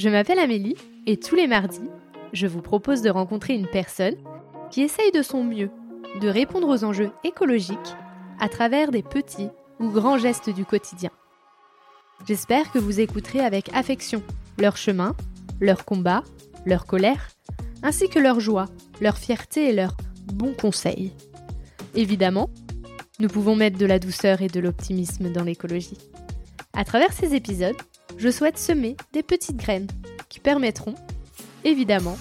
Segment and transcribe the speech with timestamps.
[0.00, 1.90] Je m'appelle Amélie et tous les mardis,
[2.32, 4.16] je vous propose de rencontrer une personne
[4.70, 5.68] qui essaye de son mieux
[6.22, 7.76] de répondre aux enjeux écologiques
[8.40, 11.10] à travers des petits ou grands gestes du quotidien.
[12.26, 14.22] J'espère que vous écouterez avec affection
[14.56, 15.14] leur chemin,
[15.60, 16.24] leur combat,
[16.64, 17.28] leur colère,
[17.82, 18.68] ainsi que leur joie,
[19.02, 19.98] leur fierté et leurs
[20.32, 21.12] bons conseils.
[21.94, 22.48] Évidemment,
[23.18, 25.98] nous pouvons mettre de la douceur et de l'optimisme dans l'écologie.
[26.72, 27.76] À travers ces épisodes,
[28.20, 29.86] je souhaite semer des petites graines
[30.42, 30.94] permettront,
[31.64, 32.16] évidemment,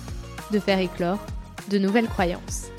[0.52, 1.20] de faire éclore
[1.70, 2.70] de nouvelles croyances.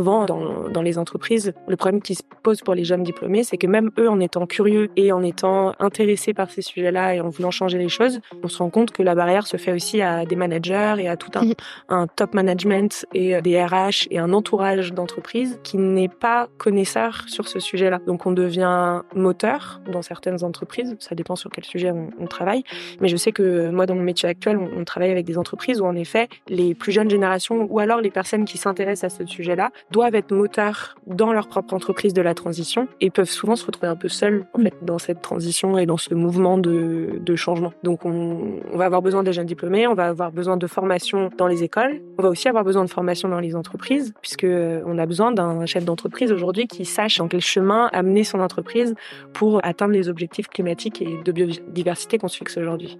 [0.00, 3.66] souvent dans, les entreprises, le problème qui se pose pour les jeunes diplômés, c'est que
[3.66, 7.50] même eux, en étant curieux et en étant intéressés par ces sujets-là et en voulant
[7.50, 10.36] changer les choses, on se rend compte que la barrière se fait aussi à des
[10.36, 11.42] managers et à tout un,
[11.88, 17.48] un top management et des RH et un entourage d'entreprise qui n'est pas connaisseur sur
[17.48, 18.00] ce sujet-là.
[18.06, 22.62] Donc on devient moteur dans certaines entreprises, ça dépend sur quel sujet on, travaille,
[23.00, 25.80] mais je sais que moi dans mon métier actuel, on, on travaille avec des entreprises
[25.80, 29.26] où en effet les plus jeunes générations ou alors les personnes qui s'intéressent à ce
[29.26, 33.64] sujet-là doivent être moteurs dans leur propre entreprise de la transition et peuvent souvent se
[33.64, 37.72] retrouver un peu seuls en fait, dans cette transition et dans ce mouvement de, changement.
[37.84, 41.46] Donc on, va avoir besoin des jeunes diplômés, on va avoir besoin de formation dans
[41.46, 44.98] les écoles, on va aussi avoir besoin de formation dans les entreprises puisque euh, on
[44.98, 48.94] a besoin d'un chef d'entreprise aujourd'hui qui sache dans quel chemin amener son entreprise
[49.32, 52.98] pour atteindre les objectifs climatiques et de biodiversité qu'on se fixe aujourd'hui.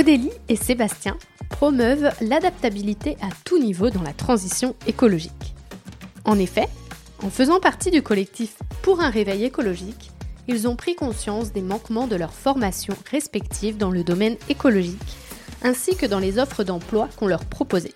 [0.00, 1.16] Odélie et Sébastien
[1.60, 5.54] promeuvent l'adaptabilité à tout niveau dans la transition écologique.
[6.24, 6.66] En effet,
[7.22, 10.10] en faisant partie du collectif Pour un réveil écologique,
[10.48, 15.18] ils ont pris conscience des manquements de leurs formations respectives dans le domaine écologique,
[15.62, 17.92] ainsi que dans les offres d'emploi qu'on leur proposait.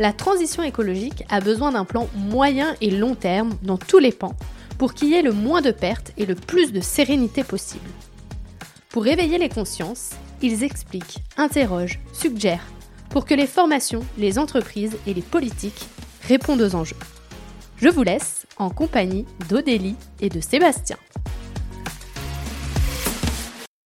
[0.00, 4.34] La transition écologique a besoin d'un plan moyen et long terme dans tous les pans
[4.78, 7.88] pour qu'il y ait le moins de pertes et le plus de sérénité possible.
[8.88, 10.10] Pour réveiller les consciences,
[10.42, 12.66] ils expliquent, interrogent, suggèrent,
[13.10, 15.88] pour que les formations, les entreprises et les politiques
[16.22, 16.96] répondent aux enjeux.
[17.76, 20.96] Je vous laisse en compagnie d'Odélie et de Sébastien.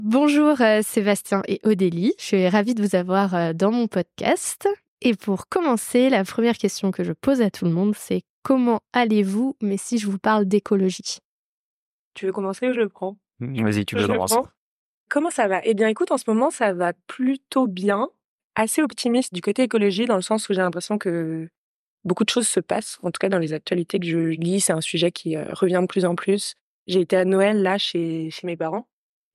[0.02, 4.68] Bonjour euh, Sébastien et Odélie, je suis ravie de vous avoir euh, dans mon podcast.
[5.00, 8.80] Et pour commencer, la première question que je pose à tout le monde, c'est comment
[8.92, 11.18] allez-vous, mais si je vous parle d'écologie?
[12.12, 13.16] Tu veux commencer ou je le prends?
[13.40, 14.36] Vas-y, tu veux commencer.
[15.08, 15.60] Comment ça va?
[15.64, 18.08] Eh bien, écoute, en ce moment, ça va plutôt bien.
[18.56, 21.48] Assez optimiste du côté écologie, dans le sens où j'ai l'impression que
[22.04, 22.98] beaucoup de choses se passent.
[23.02, 25.80] En tout cas, dans les actualités que je lis, c'est un sujet qui euh, revient
[25.80, 26.54] de plus en plus.
[26.86, 28.86] J'ai été à Noël, là, chez, chez mes parents.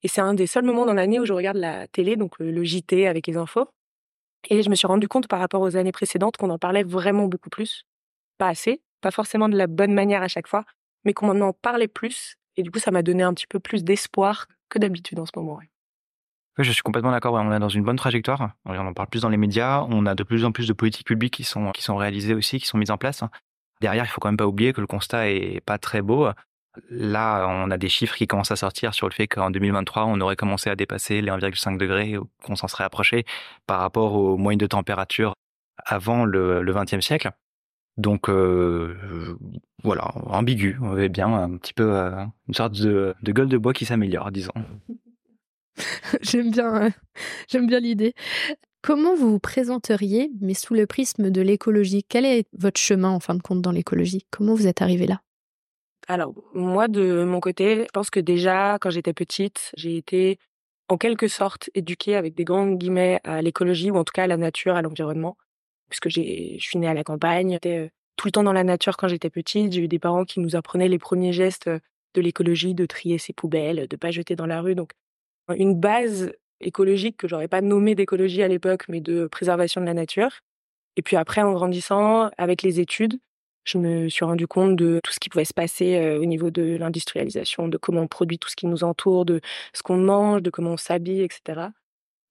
[0.02, 2.64] Et c'est un des seuls moments dans l'année où je regarde la télé, donc le,
[2.64, 3.68] JT avec les infos.
[4.48, 7.26] Et je me suis rendu compte par rapport aux années précédentes qu'on en parlait vraiment
[7.26, 7.84] beaucoup plus.
[8.38, 10.64] Pas assez, pas forcément de la bonne manière à chaque fois,
[11.04, 12.36] mais qu'on en parlait plus.
[12.56, 15.32] Et du coup, ça m'a donné un petit peu plus d'espoir que d'habitude en ce
[15.36, 15.60] moment.
[16.62, 17.34] Je suis complètement d'accord.
[17.34, 18.50] On est dans une bonne trajectoire.
[18.64, 19.86] On en parle plus dans les médias.
[19.88, 22.58] On a de plus en plus de politiques publiques qui sont, qui sont réalisées aussi,
[22.58, 23.24] qui sont mises en place.
[23.80, 26.28] Derrière, il faut quand même pas oublier que le constat est pas très beau.
[26.90, 30.20] Là, on a des chiffres qui commencent à sortir sur le fait qu'en 2023, on
[30.20, 33.24] aurait commencé à dépasser les 1,5 degrés, qu'on s'en serait approché
[33.66, 35.34] par rapport aux moyennes de température
[35.84, 37.30] avant le, le 20e siècle.
[37.96, 39.36] Donc euh,
[39.82, 43.72] voilà, ambigu, on avait bien un petit peu euh, une sorte de, gueule de bois
[43.72, 44.52] qui s'améliore, disons.
[46.22, 46.90] j'aime bien, euh,
[47.48, 48.14] j'aime bien l'idée.
[48.82, 52.04] Comment vous vous présenteriez, mais sous le prisme de l'écologie?
[52.08, 54.26] Quel est votre chemin en fin de compte dans l'écologie?
[54.30, 55.20] Comment vous êtes arrivé là?
[56.08, 60.38] Alors moi, de mon côté, je pense que déjà quand j'étais petite, j'ai été
[60.88, 64.26] en quelque sorte éduquée avec des grands guillemets à l'écologie ou en tout cas à
[64.26, 65.36] la nature, à l'environnement
[65.90, 68.64] puisque j'ai, je suis née à la campagne, j'étais euh, tout le temps dans la
[68.64, 69.72] nature quand j'étais petite.
[69.72, 71.80] J'ai eu des parents qui nous apprenaient les premiers gestes euh,
[72.14, 74.74] de l'écologie, de trier ses poubelles, de pas jeter dans la rue.
[74.74, 74.92] Donc,
[75.56, 79.94] une base écologique que j'aurais pas nommée d'écologie à l'époque, mais de préservation de la
[79.94, 80.30] nature.
[80.96, 83.18] Et puis après, en grandissant, avec les études,
[83.64, 86.50] je me suis rendu compte de tout ce qui pouvait se passer euh, au niveau
[86.50, 89.40] de l'industrialisation, de comment on produit tout ce qui nous entoure, de
[89.74, 91.68] ce qu'on mange, de comment on s'habille, etc.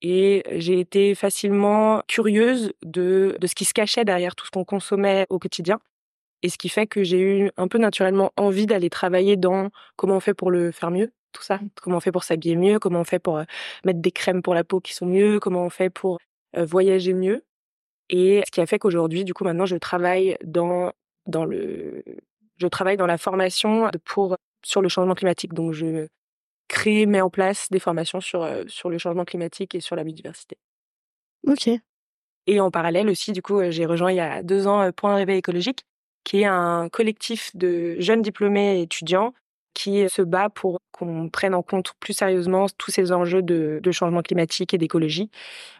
[0.02, 4.66] Et j'ai été facilement curieuse de, de ce qui se cachait derrière tout ce qu'on
[4.66, 5.80] consommait au quotidien.
[6.42, 10.16] Et ce qui fait que j'ai eu un peu naturellement envie d'aller travailler dans comment
[10.18, 11.60] on fait pour le faire mieux, tout ça.
[11.82, 13.42] Comment on fait pour s'habiller mieux, comment on fait pour
[13.84, 16.20] mettre des crèmes pour la peau qui sont mieux, comment on fait pour
[16.58, 17.44] voyager mieux.
[18.10, 20.92] Et ce qui a fait qu'aujourd'hui, du coup, maintenant, je travaille dans,
[21.28, 22.04] dans le,
[22.58, 24.36] je travaille dans la formation pour,
[24.66, 25.54] sur le changement climatique.
[25.54, 26.08] Donc, je
[26.68, 30.58] créer, met en place des formations sur, sur le changement climatique et sur la biodiversité.
[31.48, 31.70] Ok.
[32.48, 35.38] Et en parallèle aussi, du coup, j'ai rejoint il y a deux ans Point Réveil
[35.38, 35.84] écologique,
[36.24, 39.34] qui est un collectif de jeunes diplômés et étudiants
[39.74, 43.92] qui se bat pour qu'on prenne en compte plus sérieusement tous ces enjeux de, de
[43.92, 45.30] changement climatique et d'écologie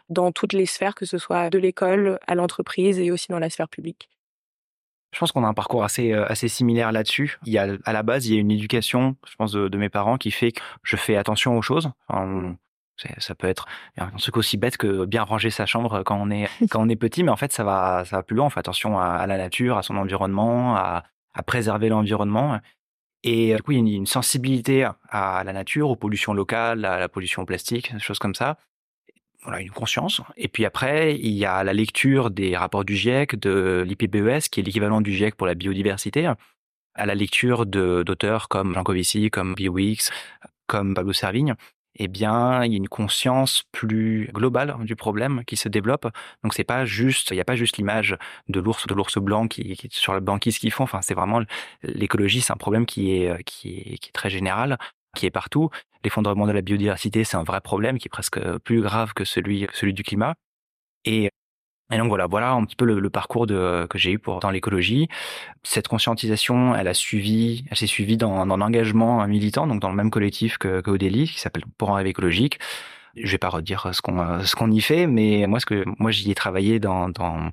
[0.08, 3.50] dans toutes les sphères, que ce soit de l'école à l'entreprise et aussi dans la
[3.50, 4.08] sphère publique.
[5.12, 7.38] Je pense qu'on a un parcours assez euh, assez similaire là-dessus.
[7.44, 9.88] Il y a à la base, il y a une éducation, je pense, de, mes
[9.88, 11.90] parents qui fait que je fais attention aux choses.
[13.18, 13.66] ça peut être
[13.96, 16.96] un truc aussi bête que bien ranger sa chambre quand on est quand on est
[16.96, 18.46] petit, mais en fait ça va ça va plus loin.
[18.46, 21.04] On fait attention à, la nature, à son environnement, à,
[21.34, 22.60] à préserver l'environnement.
[23.22, 26.98] Et du coup, il y a une sensibilité à la nature, aux pollutions locales, à
[26.98, 28.56] la pollution plastique, des choses comme ça
[29.42, 30.20] voilà, une conscience.
[30.36, 34.60] Et puis après, il y a la lecture des rapports du GIEC, de l'IPBES, qui
[34.60, 36.30] est l'équivalent du GIEC pour la biodiversité,
[36.94, 40.10] à la lecture d'auteurs comme Jean Covici, comme Weeks,
[40.66, 41.54] comme Pablo Servigne.
[41.96, 46.06] Eh bien, il y a une conscience plus globale du problème qui se développe.
[46.42, 48.16] Donc, c'est pas juste, il n'y a pas juste l'image
[48.48, 50.84] de l'ours, de l'ours blanc qui, qui sur la banquise qu'ils font.
[50.84, 51.42] Enfin, c'est vraiment
[51.82, 54.78] l'écologie, c'est un problème qui est, qui est, qui est très général
[55.16, 55.70] qui est partout.
[56.04, 59.66] L'effondrement de la biodiversité, c'est un vrai problème qui est presque plus grave que celui,
[59.72, 60.34] celui du climat.
[61.04, 61.30] Et,
[61.90, 64.50] et donc voilà, voilà un petit peu le, parcours de, que j'ai eu pour dans
[64.50, 65.08] l'écologie.
[65.62, 69.90] Cette conscientisation, elle a suivi, elle s'est suivie dans, dans un engagement militant, donc dans
[69.90, 72.58] le même collectif que, que Odélie, qui s'appelle Pour un rêve écologique.
[73.16, 76.12] Je vais pas redire ce qu'on ce qu'on y fait, mais moi ce que moi
[76.12, 77.50] j'y ai travaillé dans, dans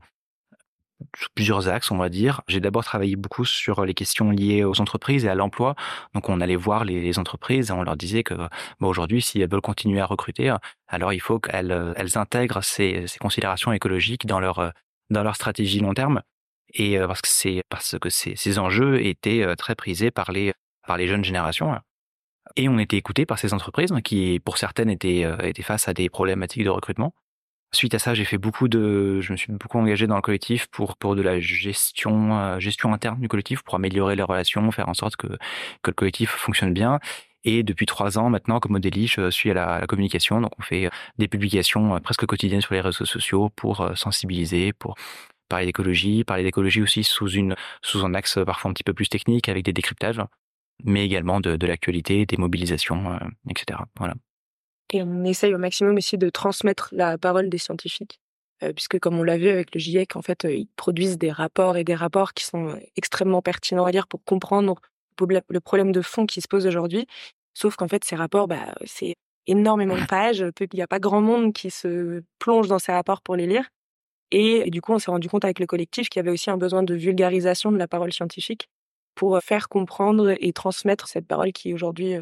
[1.35, 2.41] plusieurs axes, on va dire.
[2.47, 5.75] J'ai d'abord travaillé beaucoup sur les questions liées aux entreprises et à l'emploi.
[6.13, 8.33] Donc, on allait voir les, entreprises et on leur disait que
[8.79, 10.53] bon, aujourd'hui, si elles veulent continuer à recruter,
[10.87, 14.73] alors il faut qu'elles elles intègrent ces, considérations écologiques dans leur
[15.09, 16.21] dans leur stratégie long terme.
[16.73, 20.31] Et euh, parce que c'est parce que ces, ces enjeux étaient euh, très prisés par
[20.31, 20.53] les
[20.85, 21.79] par les jeunes générations.
[22.55, 25.93] Et on était écouté par ces entreprises qui, pour certaines, étaient, euh, étaient face à
[25.93, 27.13] des problématiques de recrutement.
[27.73, 30.67] Suite à ça, j'ai fait beaucoup de, je me suis beaucoup engagé dans le collectif
[30.67, 34.87] pour pour de la gestion euh, gestion interne du collectif pour améliorer les relations, faire
[34.87, 35.27] en sorte que
[35.81, 36.99] que le collectif fonctionne bien.
[37.43, 40.89] Et depuis trois ans maintenant, comme Odélie, je suis à la, communication, donc on fait
[41.17, 44.95] des publications euh, presque quotidiennes sur les réseaux sociaux pour euh, sensibiliser, pour
[45.49, 49.09] parler d'écologie, parler d'écologie aussi sous une sous un axe parfois un petit peu plus
[49.09, 50.21] technique avec des décryptages,
[50.85, 53.19] mais également de, de l'actualité, des mobilisations,
[53.49, 53.79] etc.
[53.97, 54.15] Voilà.
[54.93, 58.19] Et on essaye au maximum aussi de transmettre la parole des scientifiques,
[58.63, 61.31] euh, puisque comme on l'a vu avec le GIEC, en fait, euh, ils produisent des
[61.31, 64.75] rapports et des rapports qui sont euh, extrêmement pertinents à lire pour comprendre
[65.19, 67.07] le problème de fond qui se pose aujourd'hui.
[67.53, 69.15] Sauf qu'en fait, ces rapports, bah, c'est
[69.47, 70.45] énormément de pages.
[70.59, 73.67] Il n'y a pas grand monde qui se plonge dans ces rapports pour les lire.
[74.29, 76.51] Et, et du coup, on s'est rendu compte avec le collectif qu'il y avait aussi
[76.51, 78.69] un besoin de vulgarisation de la parole scientifique
[79.15, 82.17] pour faire comprendre et transmettre cette parole qui est aujourd'hui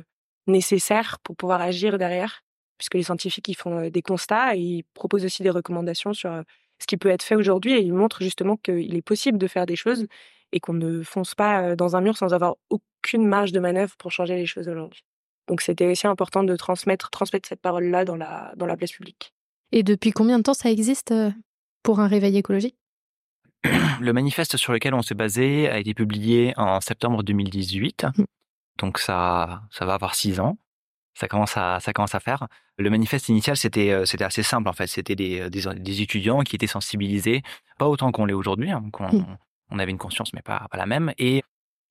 [0.47, 2.44] nécessaire pour pouvoir agir derrière
[2.77, 6.43] puisque les scientifiques ils font des constats et ils proposent aussi des recommandations sur
[6.79, 9.65] ce qui peut être fait aujourd'hui et ils montrent justement qu'il est possible de faire
[9.65, 10.07] des choses
[10.51, 14.11] et qu'on ne fonce pas dans un mur sans avoir aucune marge de manœuvre pour
[14.11, 15.03] changer les choses aujourd'hui.
[15.47, 19.33] Donc c'était aussi important de transmettre, transmettre cette parole-là dans la, dans la place publique.
[19.71, 21.13] Et depuis combien de temps ça existe
[21.83, 22.77] pour un réveil écologique?
[24.01, 28.05] Le manifeste sur lequel on s'est basé a été publié en septembre 2018.
[28.05, 28.23] Mmh.
[28.79, 30.57] Donc ça, ça va avoir six ans
[31.15, 32.47] ça commence à ça commence à faire.
[32.77, 36.01] Le manifeste initial c'était euh, c'était assez simple en fait, c'était des, euh, des, des
[36.01, 37.41] étudiants qui étaient sensibilisés,
[37.79, 39.37] pas autant qu'on l'est aujourd'hui, hein, on, mmh.
[39.71, 41.43] on, avait une conscience mais pas, pas la même et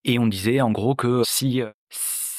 [0.04, 1.62] et on disait en gros que si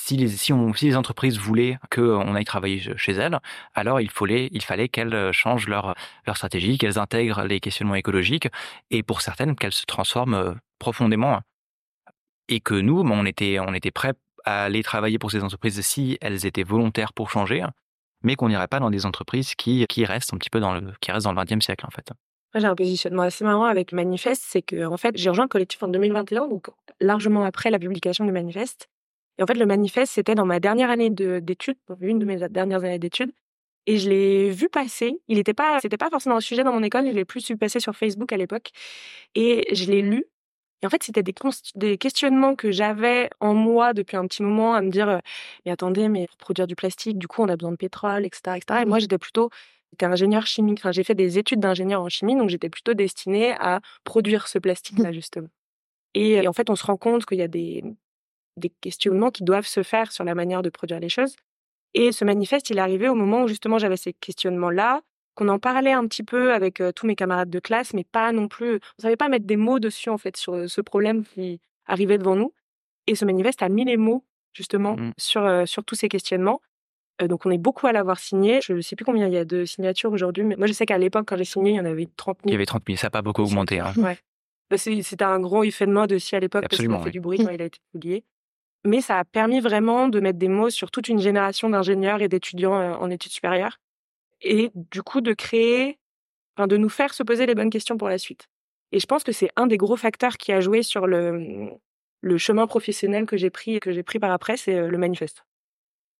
[0.05, 3.39] si les, si, on, si les entreprises voulaient qu'on aille travailler chez elles,
[3.73, 5.95] alors il fallait, il fallait qu'elles changent leur,
[6.27, 8.47] leur stratégie, qu'elles intègrent les questionnements écologiques
[8.91, 11.41] et pour certaines qu'elles se transforment euh, profondément.
[12.47, 14.13] Et que nous, on était, on était prêts
[14.45, 17.65] à aller travailler pour ces entreprises si elles étaient volontaires pour changer,
[18.23, 20.93] mais qu'on n'irait pas dans des entreprises qui, qui restent un petit peu dans le,
[21.01, 22.11] qui restent dans le 20e siècle, en fait.
[22.55, 25.49] J'ai un positionnement assez marrant avec le manifeste, c'est que en fait, j'ai rejoint le
[25.49, 26.67] collectif en 2021, donc
[27.01, 28.87] largement après la publication du manifeste.
[29.37, 32.83] Et en fait, le manifeste, c'était dans ma dernière année d'études, une de mes dernières
[32.83, 33.33] années d'études.
[33.87, 35.19] Et je l'ai vu passer.
[35.27, 37.05] Il n'était pas, c'était pas forcément un sujet dans mon école.
[37.05, 38.71] Je l'ai plus vu passer sur Facebook à l'époque.
[39.35, 40.25] Et je l'ai lu.
[40.85, 41.33] Et en fait, c'était des,
[41.73, 45.17] des questionnements que j'avais en moi depuis un petit moment à me dire, euh,
[45.65, 48.57] mais attendez, mais pour produire du plastique, du coup, on a besoin de pétrole, etc.,
[48.57, 48.81] etc.
[48.83, 49.49] Et moi, j'étais plutôt,
[49.91, 50.77] j'étais ingénieur chimique.
[50.79, 54.59] Enfin, j'ai fait des études d'ingénieur en chimie, donc j'étais plutôt destinée à produire ce
[54.59, 55.47] plastique-là, justement.
[56.13, 57.83] Et, en fait, on se rend compte qu'il y a des,
[58.55, 61.35] des questionnements qui doivent se faire sur la manière de produire les choses.
[61.95, 65.01] Et ce manifeste, il est arrivé au moment où justement j'avais ces questionnements-là,
[65.35, 68.47] qu'on en parlait un petit peu avec tous mes camarades de classe, mais pas non
[68.47, 68.79] plus.
[68.97, 72.35] On savait pas mettre des mots dessus en fait sur ce problème qui arrivait devant
[72.35, 72.53] nous.
[73.07, 74.23] Et ce manifeste a mis les mots
[74.53, 75.11] justement mmh.
[75.17, 76.61] sur sur tous ces questionnements.
[77.21, 78.61] donc on est beaucoup à l'avoir signé.
[78.61, 80.85] Je ne sais plus combien il y a de signatures aujourd'hui, mais moi je sais
[80.85, 82.49] qu'à l'époque, quand j'ai signé, il y en avait 30 000.
[82.49, 83.79] Il y avait 30 000, ça n'a pas beaucoup augmenté.
[83.79, 83.93] Hein.
[83.97, 84.17] Ouais.
[84.69, 87.19] Bah, c'était un gros effet de mode aussi à l'époque parce qu'il a fait du
[87.19, 88.23] bruit quand il a été publié.
[88.85, 92.27] Mais ça a permis vraiment de mettre des mots sur toute une génération d'ingénieurs et
[92.27, 93.79] d'étudiants en études supérieures.
[94.45, 95.97] Et du coup, de créer,
[96.55, 98.47] enfin, de nous faire se poser les bonnes questions pour la suite.
[98.91, 101.71] Et je pense que c'est un des gros facteurs qui a joué sur le,
[102.21, 105.43] le chemin professionnel que j'ai pris, que j'ai pris par après, c'est le manifeste.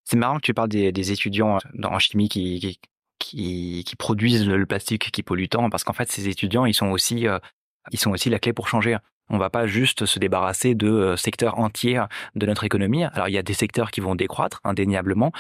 [0.04, 2.80] C'est marrant que tu parles des, étudiants en chimie qui,
[3.20, 6.90] qui, qui, produisent le plastique qui pollue tant, parce qu'en fait, ces étudiants, ils sont
[6.90, 7.26] aussi,
[7.92, 8.98] ils sont aussi la clé pour changer.
[9.30, 12.04] On va pas juste se débarrasser de euh, secteurs entiers
[12.36, 13.04] de notre économie.
[13.04, 15.32] Alors il y a des secteurs qui vont décroître indéniablement.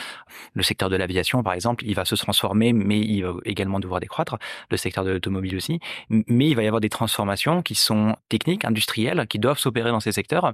[0.54, 4.00] Le secteur de l'aviation, par exemple, il va se transformer, mais il va également devoir
[4.00, 4.38] décroître.
[4.70, 5.80] Le secteur de l'automobile aussi.
[6.10, 10.00] Mais il va y avoir des transformations qui sont techniques, industrielles, qui doivent s'opérer dans
[10.00, 10.54] ces secteurs.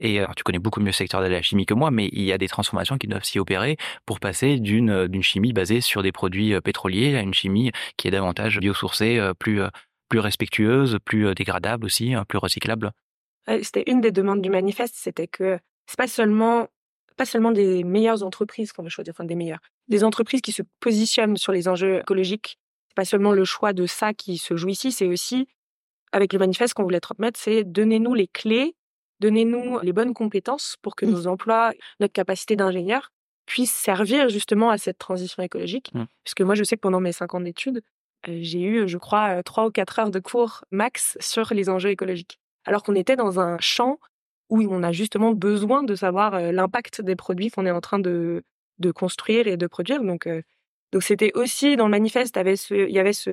[0.00, 2.32] Et tu connais beaucoup mieux le secteur de la chimie que moi, mais il y
[2.32, 6.12] a des transformations qui doivent s'y opérer pour passer d'une d'une chimie basée sur des
[6.12, 9.60] produits euh, pétroliers à une chimie qui est davantage biosourcée, euh, plus
[10.08, 12.92] plus respectueuse, plus dégradable aussi, hein, plus recyclable.
[13.62, 16.68] C'était une des demandes du manifeste, c'était que c'est pas seulement
[17.16, 20.62] pas seulement des meilleures entreprises qu'on veut choisir, enfin des meilleures, des entreprises qui se
[20.80, 22.58] positionnent sur les enjeux écologiques.
[22.88, 25.48] C'est pas seulement le choix de ça qui se joue ici, c'est aussi
[26.12, 28.76] avec le manifeste qu'on voulait transmettre, c'est donnez-nous les clés,
[29.20, 31.10] donnez-nous les bonnes compétences pour que mmh.
[31.10, 33.10] nos emplois, notre capacité d'ingénieur
[33.46, 35.90] puissent servir justement à cette transition écologique.
[35.94, 36.04] Mmh.
[36.24, 37.82] Puisque moi, je sais que pendant mes cinq ans d'études,
[38.26, 42.38] j'ai eu, je crois, trois ou quatre heures de cours max sur les enjeux écologiques.
[42.64, 43.98] Alors qu'on était dans un champ
[44.50, 48.42] où on a justement besoin de savoir l'impact des produits qu'on est en train de,
[48.78, 50.02] de construire et de produire.
[50.02, 50.28] Donc,
[50.92, 52.38] donc c'était aussi dans le manifeste,
[52.70, 53.30] il y avait ce,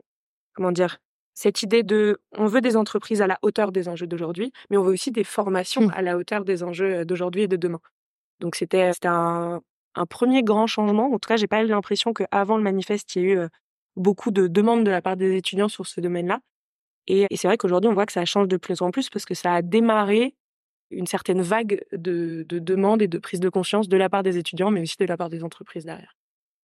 [0.54, 0.98] comment dire,
[1.34, 4.84] cette idée de, on veut des entreprises à la hauteur des enjeux d'aujourd'hui, mais on
[4.84, 5.94] veut aussi des formations mmh.
[5.94, 7.82] à la hauteur des enjeux d'aujourd'hui et de demain.
[8.40, 9.62] Donc c'était, c'était un,
[9.96, 11.08] un premier grand changement.
[11.12, 13.48] En tout cas, j'ai pas eu l'impression qu'avant le manifeste, il y a eu
[13.96, 16.40] beaucoup de demandes de la part des étudiants sur ce domaine-là.
[17.08, 19.36] Et, c'est vrai qu'aujourd'hui, on voit que ça change de plus en plus parce que
[19.36, 20.34] ça a démarré
[20.92, 24.72] une certaine vague de, demandes et de prise de conscience de la part des étudiants,
[24.72, 26.16] mais aussi de la part des entreprises derrière.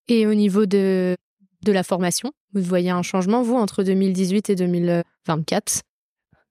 [0.07, 1.15] Et au niveau de,
[1.63, 5.81] de la formation, vous voyez un changement, vous, entre 2018 et 2024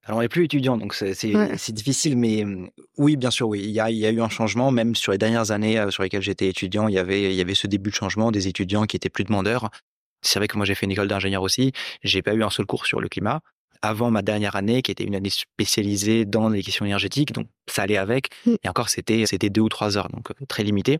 [0.04, 2.44] alors, on n'est plus étudiant, donc c'est difficile, mais
[2.96, 3.60] oui, bien sûr, oui.
[3.62, 5.90] Il y, a, il y, a, eu un changement, même sur les dernières années euh,
[5.90, 8.48] sur lesquelles j'étais étudiant, il y, avait, il y avait ce début de changement des
[8.48, 9.70] étudiants qui étaient plus demandeurs.
[10.22, 11.72] C'est vrai que moi j'ai fait une école d'ingénieur aussi,
[12.02, 13.40] j'ai pas eu un seul cours sur le climat.
[13.82, 17.82] Avant ma dernière année, qui était une année spécialisée dans les questions énergétiques, donc ça
[17.82, 18.28] allait avec.
[18.44, 18.54] Mmh.
[18.62, 20.98] Et encore, c'était c'était deux ou trois heures, donc euh, très limité.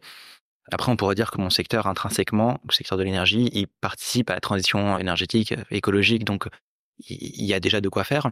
[0.72, 4.34] Après, on pourrait dire que mon secteur intrinsèquement, le secteur de l'énergie, il participe à
[4.34, 6.46] la transition énergétique, euh, écologique, donc
[7.08, 8.30] il y a déjà de quoi faire.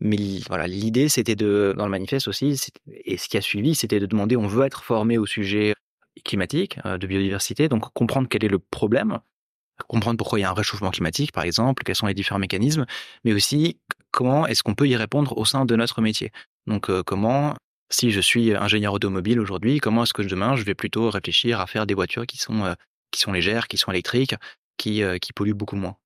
[0.00, 4.00] Mais voilà, l'idée, c'était de, dans le manifeste aussi, et ce qui a suivi, c'était
[4.00, 5.74] de demander, on veut être formé au sujet
[6.24, 9.20] climatique, euh, de biodiversité, donc comprendre quel est le problème,
[9.88, 12.86] comprendre pourquoi il y a un réchauffement climatique, par exemple, quels sont les différents mécanismes,
[13.24, 13.78] mais aussi
[14.10, 16.30] comment est-ce qu'on peut y répondre au sein de notre métier.
[16.66, 17.54] Donc euh, comment,
[17.90, 21.66] si je suis ingénieur automobile aujourd'hui, comment est-ce que demain je vais plutôt réfléchir à
[21.66, 22.74] faire des voitures qui sont euh,
[23.10, 24.34] qui sont légères, qui sont électriques,
[24.76, 25.96] qui euh, qui polluent beaucoup moins?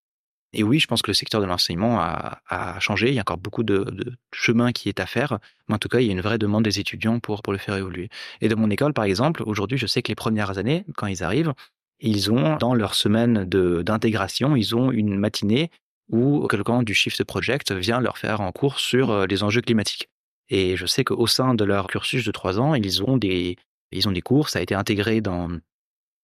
[0.55, 3.09] Et oui, je pense que le secteur de l'enseignement a, a, changé.
[3.09, 5.39] Il y a encore beaucoup de, de, chemin qui est à faire.
[5.69, 7.59] Mais en tout cas, il y a une vraie demande des étudiants pour, pour le
[7.59, 8.09] faire évoluer.
[8.41, 11.23] Et de mon école, par exemple, aujourd'hui, je sais que les premières années, quand ils
[11.23, 11.53] arrivent,
[12.00, 15.71] ils ont, dans leur semaine d'intégration, ils ont une matinée
[16.11, 20.09] où quelqu'un du Shift Project vient leur faire un cours sur euh, les enjeux climatiques.
[20.49, 23.57] Et je sais qu'au sein de leur cursus de trois ans, ils ont des,
[23.93, 25.50] ils ont des cours, ça a été intégré dans,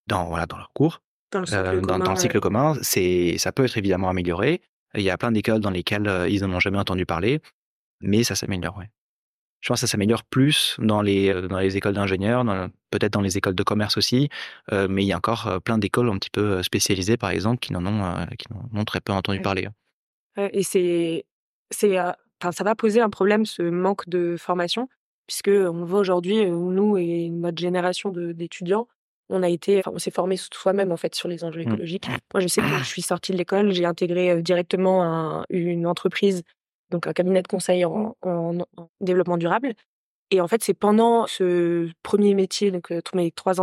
[0.06, 1.02] dans, voilà, dans leur cours.
[1.32, 4.62] Dans le cycle, euh, commun, dans, le cycle commun, c'est, ça peut être évidemment amélioré.
[4.94, 7.40] Il y a plein d'écoles dans lesquelles euh, ils n'en ont jamais entendu parler,
[8.00, 8.90] mais ça s'améliore, ouais
[9.64, 12.44] je pense que ça s'améliore plus dans les, euh, dans les écoles d'ingénieurs,
[12.90, 14.28] peut-être dans les écoles de commerce aussi,
[14.72, 17.60] euh, mais il y a encore euh, plein d'écoles un petit peu spécialisées, par exemple,
[17.60, 19.68] qui n'en ont, qui ont très peu entendu parler.
[20.36, 21.24] Et c'est,
[21.70, 24.86] c'est, enfin, ça va poser un problème, ce manque de formation,
[25.26, 28.86] puisque on voit aujourd'hui, nous et notre génération d'étudiants,
[29.30, 31.68] on a été, on s'est formé soi-même en fait sur les enjeux mmh.
[31.68, 32.08] écologiques.
[32.34, 36.42] Moi, je sais que je suis sortie de l'école, j'ai intégré directement une entreprise
[36.90, 38.14] donc un cabinet de conseil en,
[39.00, 39.74] développement durable.
[40.30, 43.54] Et en fait, c'est pendant ce premier métier, donc euh, mes trois,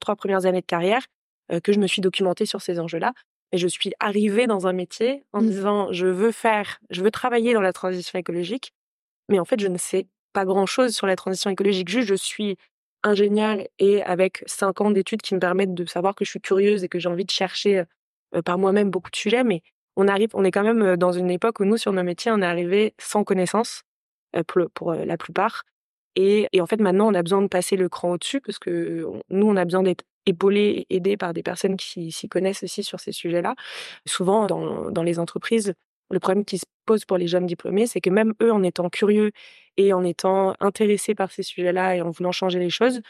[0.00, 1.04] trois premières années de carrière,
[1.52, 3.12] euh, que je me suis documentée sur ces enjeux-là.
[3.52, 5.50] Et je suis arrivée dans un métier en me mmh.
[5.50, 8.72] disant, je veux faire, je veux travailler dans la transition écologique,
[9.28, 11.88] mais en fait, je ne sais pas grand-chose sur la transition écologique.
[11.88, 12.56] Juste, je suis
[13.02, 16.84] ingénieure et avec cinq ans d'études qui me permettent de savoir que je suis curieuse
[16.84, 17.84] et que j'ai envie de chercher
[18.34, 19.62] euh, par moi-même beaucoup de sujets, mais
[19.96, 22.42] on arrive, on est quand même dans une époque où nous, sur nos métiers, on
[22.42, 23.82] est arrivé sans connaissance
[24.46, 25.64] pour, la plupart.
[26.16, 29.46] Et, en fait, maintenant, on a besoin de passer le cran au-dessus parce que nous,
[29.46, 33.00] on a besoin d'être épaulé et aidé par des personnes qui s'y connaissent aussi sur
[33.00, 33.54] ces sujets-là.
[34.06, 35.74] Souvent, dans les entreprises,
[36.10, 38.90] le problème qui se pose pour les jeunes diplômés, c'est que même eux, en étant
[38.90, 39.30] curieux
[39.76, 43.00] et en étant intéressés par ces sujets-là et en voulant changer les choses,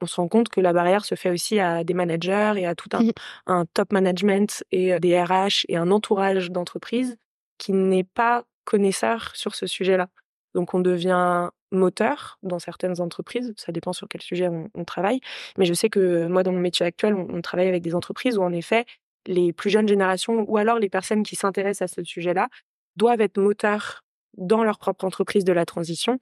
[0.00, 2.74] on se rend compte que la barrière se fait aussi à des managers et à
[2.74, 3.12] tout un, mmh.
[3.46, 7.16] un top management et des RH et un entourage d'entreprise
[7.58, 10.08] qui n'est pas connaisseur sur ce sujet-là.
[10.54, 15.20] Donc on devient moteur dans certaines entreprises, ça dépend sur quel sujet on, travaille,
[15.58, 18.42] mais je sais que moi dans mon métier actuel, on, travaille avec des entreprises où
[18.42, 18.86] en effet,
[19.26, 22.48] les plus jeunes générations ou alors les personnes qui s'intéressent à ce sujet-là
[22.96, 24.02] doivent être moteurs
[24.36, 26.18] dans leur propre entreprise de la transition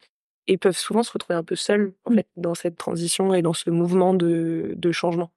[0.49, 2.17] et peuvent souvent se retrouver un peu seuls en mmh.
[2.17, 5.31] fait dans cette transition et dans ce mouvement de, de changement.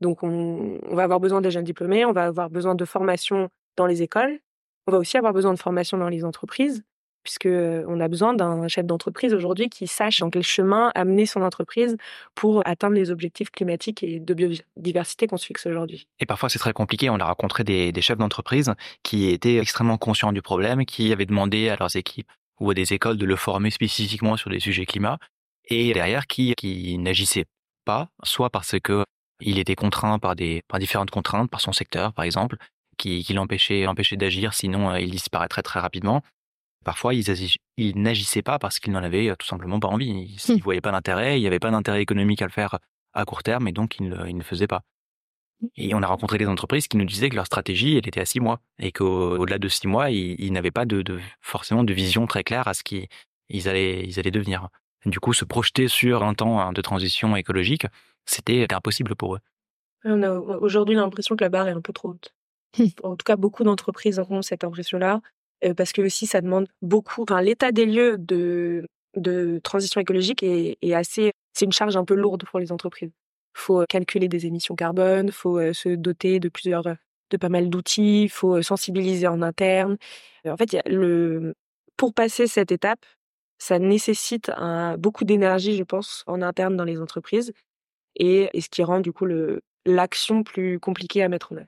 [0.00, 3.48] Donc on, on, va avoir besoin des jeunes diplômés, on va avoir besoin de formation
[3.76, 4.40] dans les écoles,
[4.86, 6.84] on va aussi avoir besoin de formation dans les entreprises
[7.26, 11.42] puisque on a besoin d'un chef d'entreprise aujourd'hui qui sache dans quel chemin amener son
[11.42, 11.96] entreprise
[12.36, 16.06] pour atteindre les objectifs climatiques et de biodiversité qu'on se fixe aujourd'hui.
[16.20, 17.10] Et parfois c'est très compliqué.
[17.10, 18.72] On a rencontré des, des chefs d'entreprise
[19.02, 22.92] qui étaient extrêmement conscients du problème, qui avaient demandé à leurs équipes ou à des
[22.92, 25.18] écoles de le former spécifiquement sur des sujets climat,
[25.68, 27.46] et derrière qui, qui n'agissaient
[27.84, 29.04] pas, soit parce que
[29.40, 32.56] il était contraint par des par différentes contraintes, par son secteur par exemple,
[32.96, 36.22] qui, qui l'empêchait d'agir, sinon il disparaîtrait très rapidement,
[36.86, 40.06] Parfois, ils, n'agissaient pas parce qu'ils n'en avaient euh, tout simplement pas envie.
[40.06, 40.60] Ils ne mmh.
[40.60, 42.78] voyaient pas d'intérêt, il n'y avait pas d'intérêt économique à le faire
[43.12, 44.82] à court terme et donc ils ne, faisaient pas.
[45.76, 48.26] Et on a rencontré des entreprises qui nous disaient que leur stratégie, elle était à
[48.26, 52.44] six mois et qu'au-delà de six mois, ils, n'avaient pas de, forcément de vision très
[52.44, 53.08] claire à ce qu'ils
[53.68, 54.68] allaient, ils allaient devenir.
[55.06, 57.86] du coup, se projeter sur un temps hein, de transition écologique,
[58.26, 59.40] c'était impossible pour eux.
[60.04, 62.34] On a aujourd'hui l'impression que la barre est un peu trop haute.
[63.02, 65.20] En tout cas, beaucoup d'entreprises ont cette impression-là
[65.76, 67.22] parce que aussi ça demande beaucoup.
[67.22, 68.86] Enfin, l'état des lieux de
[69.16, 71.32] de transition écologique est, est assez.
[71.54, 73.12] C'est une charge un peu lourde pour les entreprises.
[73.56, 77.70] Il faut calculer des émissions carbone, il faut se doter de plusieurs, de pas mal
[77.70, 79.96] d'outils, il faut sensibiliser en interne.
[80.46, 81.54] En fait, le
[81.96, 83.04] pour passer cette étape,
[83.58, 87.52] ça nécessite un, beaucoup d'énergie, je pense, en interne dans les entreprises,
[88.16, 89.26] et, et ce qui rend du coup
[89.86, 91.66] l'action plus compliquée à mettre en œuvre.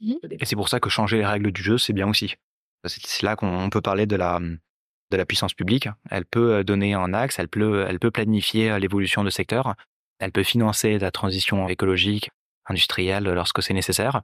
[0.00, 0.14] Mmh.
[0.40, 2.36] Et c'est pour ça que changer les règles du jeu, c'est bien aussi.
[2.84, 5.88] C'est là qu'on peut parler de la, de la puissance publique.
[6.10, 9.74] Elle peut donner un axe, elle peut, elle peut planifier l'évolution de secteur,
[10.18, 12.30] elle peut financer la transition écologique,
[12.66, 14.22] industrielle lorsque c'est nécessaire.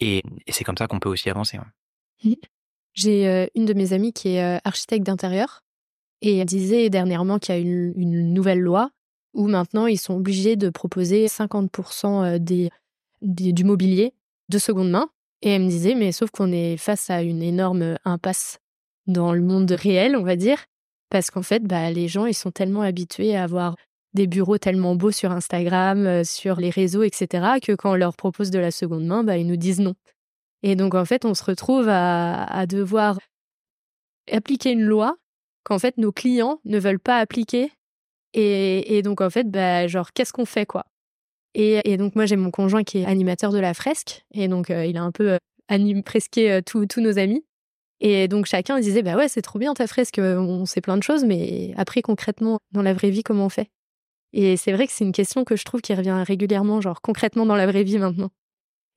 [0.00, 1.58] Et, c'est comme ça qu'on peut aussi avancer.
[2.94, 5.62] J'ai euh, une de mes amies qui est architecte d'intérieur
[6.20, 8.90] et elle disait dernièrement qu'il y a une, nouvelle loi
[9.32, 12.70] où maintenant ils sont obligés de proposer 50% des,
[13.22, 14.12] du mobilier
[14.48, 15.08] de seconde main
[15.42, 18.60] et elle me disait, mais sauf qu'on est face à une énorme impasse
[19.06, 20.64] dans le monde réel, on va dire,
[21.10, 23.76] parce qu'en fait, bah, les gens, ils sont tellement habitués à avoir
[24.14, 28.16] des bureaux tellement beaux sur Instagram, euh, sur les réseaux, etc., que quand on leur
[28.16, 29.94] propose de la seconde main, bah, ils nous disent non.
[30.62, 33.18] Et donc, en fait, on se retrouve à, devoir
[34.30, 35.16] appliquer une loi
[35.64, 37.72] qu'en fait, nos clients ne veulent pas appliquer.
[38.34, 40.84] Et, donc, en fait, bah, genre, qu'est-ce qu'on fait, quoi?
[41.54, 44.86] Et, donc moi j'ai mon conjoint qui est animateur de la fresque et donc euh,
[44.86, 47.44] il a un peu euh, anim fresqué euh, tous nos amis.
[48.00, 51.02] Et donc chacun disait bah ouais c'est trop bien ta fresque, on sait plein de
[51.02, 53.70] choses, mais après concrètement dans la vraie vie comment on fait?
[54.32, 57.46] Et c'est vrai que c'est une question que je trouve qui revient régulièrement, genre concrètement
[57.46, 58.30] dans la vraie vie maintenant.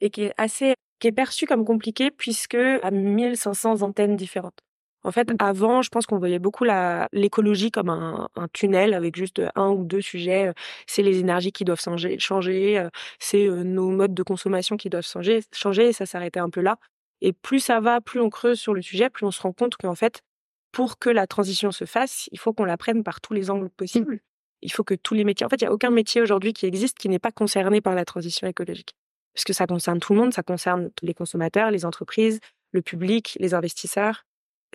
[0.02, 4.60] Et qui est assez qui est perçue comme compliquée puisque à 1500 antennes différentes.
[5.04, 9.16] En fait, avant, je pense qu'on voyait beaucoup la, l'écologie comme un, un, tunnel avec
[9.16, 10.52] juste un ou deux sujets.
[10.88, 14.90] C'est les énergies qui doivent changer, changer euh, c'est euh, nos modes de consommation qui
[14.90, 16.80] doivent changer, changer et ça s'arrêtait un peu là.
[17.22, 19.76] Et plus ça va, plus on creuse sur le sujet, plus on se rend compte
[19.76, 20.22] qu'en fait,
[20.72, 23.70] pour que la transition se fasse, il faut qu'on la prenne par tous les angles
[23.70, 24.22] possibles.
[24.66, 26.66] Il faut que tous les métiers, en fait, il n'y a aucun métier aujourd'hui qui
[26.66, 28.96] existe qui n'est pas concerné par la transition écologique.
[29.34, 32.40] Parce que ça concerne tout le monde, ça concerne les consommateurs, les entreprises,
[32.72, 34.26] le public, les investisseurs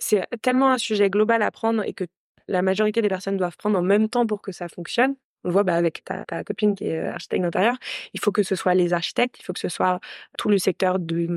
[0.01, 2.05] c'est tellement un sujet global à prendre et que
[2.47, 5.15] la majorité des personnes doivent prendre en même temps pour que ça fonctionne.
[5.43, 7.75] On voit bah, avec ta, copine qui est euh, architecte d'intérieur,
[8.13, 9.99] il faut que ce soit les architectes, il faut que ce soit
[10.37, 11.27] tout le secteur de,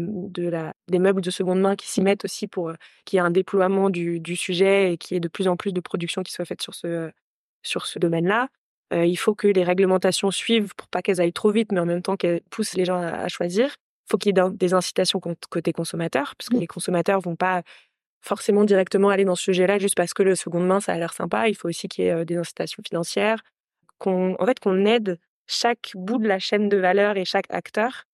[0.88, 2.74] des meubles de seconde main qui s'y mettent aussi pour euh,
[3.06, 5.56] qu'il y ait un déploiement du, du sujet et qu'il y ait de plus en
[5.56, 7.10] plus de production qui soit faite sur ce,
[7.64, 8.48] sur ce domaine-là.
[8.92, 11.86] Euh, il faut que les réglementations suivent pour pas qu'elles aillent trop vite, mais en
[11.86, 13.76] même temps qu'elles poussent les gens à, à choisir.
[14.06, 16.60] Il faut qu'il y ait des incitations côté consommateur, parce que mmh.
[16.60, 17.62] les consommateurs vont pas
[18.20, 21.12] forcément directement aller dans ce sujet-là juste parce que le seconde main, ça a l'air
[21.12, 21.48] sympa.
[21.48, 23.42] Il faut aussi qu'il y ait euh, des incitations financières,
[23.98, 28.04] qu'on, en fait, qu'on aide chaque bout de la chaîne de valeur et chaque acteur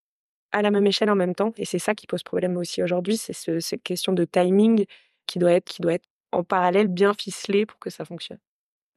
[0.52, 1.52] à la même échelle en même temps.
[1.56, 4.84] Et c'est ça qui pose problème aussi aujourd'hui, c'est ce, cette question de timing
[5.26, 8.38] qui doit être, qui doit être en parallèle bien ficelé pour que ça fonctionne.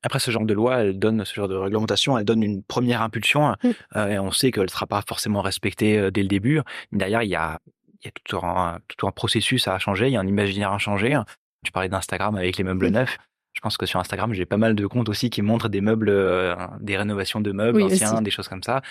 [0.04, 3.02] Après, ce genre de loi, elle donne ce genre de réglementation, elle donne une première
[3.02, 3.56] impulsion.
[3.64, 3.70] Mm.
[3.96, 6.62] Euh, et on sait qu'elle ne sera pas forcément respectée euh, dès le début.
[6.92, 7.60] Mais derrière, il y a,
[8.02, 10.72] il y a tout, un, tout un processus à changer, il y a un imaginaire
[10.72, 11.18] à changer.
[11.64, 13.18] Tu parlais d'Instagram avec les meubles neufs.
[13.54, 16.10] Je pense que sur Instagram, j'ai pas mal de comptes aussi qui montrent des meubles,
[16.10, 18.82] euh, des rénovations de meubles anciens, des choses comme ça.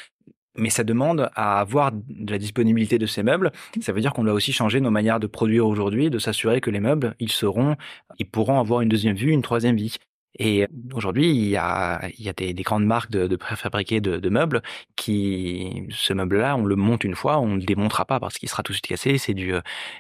[0.57, 3.53] Mais ça demande à avoir de la disponibilité de ces meubles.
[3.81, 6.71] Ça veut dire qu'on doit aussi changer nos manières de produire aujourd'hui, de s'assurer que
[6.71, 7.77] les meubles, ils seront,
[8.19, 9.97] ils pourront avoir une deuxième vue, une troisième vie.
[10.39, 14.63] Et aujourd'hui, il y a, des, des grandes marques de, préfabriqués de, meubles
[14.97, 18.63] qui, ce meuble-là, on le monte une fois, on le démontera pas parce qu'il sera
[18.63, 19.19] tout de suite cassé.
[19.19, 19.55] C'est du,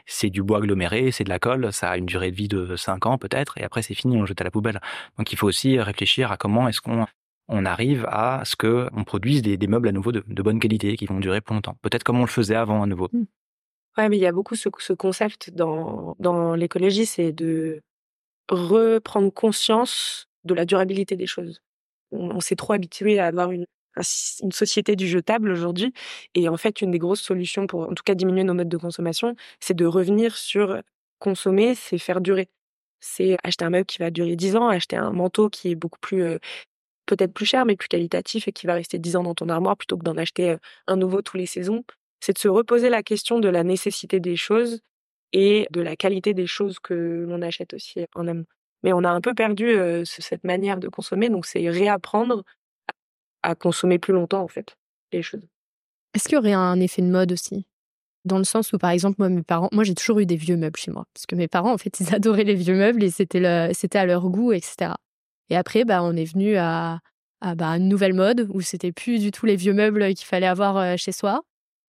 [0.07, 2.77] c'est du bois aggloméré, c'est de la colle, ça a une durée de vie de
[2.77, 4.81] 5 ans peut-être, et après c'est fini, on le jette à la poubelle.
[5.18, 7.07] Donc il faut aussi réfléchir à comment est-ce qu'on
[7.49, 11.07] on arrive à ce que on produise des, meubles à nouveau de, bonne qualité qui
[11.07, 11.77] vont durer plus longtemps.
[11.83, 13.09] Peut-être comme on le faisait avant à nouveau.
[13.12, 13.25] Mmh.
[13.99, 17.83] Ouais, mais il y a beaucoup ce, ce concept dans l'écologie, c'est de
[18.48, 21.62] reprendre conscience de la durabilité des choses.
[22.11, 23.66] On, s'est trop habitué à avoir une,
[24.42, 25.92] une société du jetable aujourd'hui.
[26.35, 28.76] Et en fait, une des grosses solutions pour, en tout cas, diminuer nos modes de
[28.76, 30.83] consommation, c'est de revenir sur
[31.18, 32.48] consommer, c'est faire durer.
[33.00, 35.98] C'est acheter un meuble qui va durer 10 ans, acheter un manteau qui est beaucoup
[36.00, 36.38] plus, euh,
[37.07, 39.76] peut-être plus cher, mais plus qualitatif et qui va rester 10 ans dans ton armoire
[39.76, 41.85] plutôt que d'en acheter euh, un nouveau tous les saisons.
[42.20, 44.81] C'est de se reposer la question de la nécessité des choses
[45.33, 48.45] et de la qualité des choses que l'on achète aussi en amont.
[48.83, 52.42] Mais on a un peu perdu cette manière de consommer, donc c'est réapprendre
[53.42, 54.77] à consommer plus longtemps en fait
[55.12, 55.47] les choses.
[56.14, 57.66] Est-ce qu'il y aurait un effet de mode aussi?
[58.25, 60.57] Dans le sens où, par exemple, moi, mes parents, moi, j'ai toujours eu des vieux
[60.57, 63.11] meubles chez moi, parce que mes parents, en fait, ils adoraient les vieux meubles et
[63.11, 64.92] c'était, c'était à leur goût, etc.
[65.51, 67.01] Et après, bah, on est venu à,
[67.40, 70.47] à bah, une nouvelle mode où c'était plus du tout les vieux meubles qu'il fallait
[70.47, 71.42] avoir chez soi.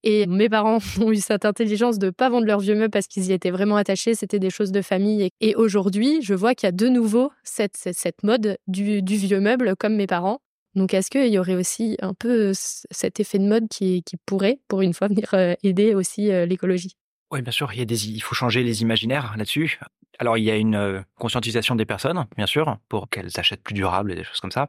[0.04, 3.08] Et mes parents ont eu cette intelligence de ne pas vendre leurs vieux meubles parce
[3.08, 5.30] qu'ils y étaient vraiment attachés, c'était des choses de famille.
[5.40, 7.78] Et aujourd'hui, je vois qu'il y a de nouveau cette,
[8.24, 10.40] mode du, vieux meuble comme mes parents.
[10.76, 14.60] Donc est-ce qu'il y aurait aussi un peu cet effet de mode qui, qui pourrait,
[14.68, 16.96] pour une fois, venir euh, aider aussi euh, l'écologie?
[17.32, 19.80] Oui, bien sûr, il, y a des, il faut changer les imaginaires là-dessus.
[20.20, 23.74] Alors, il y a une euh, conscientisation des personnes, bien sûr, pour qu'elles achètent plus
[23.74, 24.68] durable et des choses comme ça.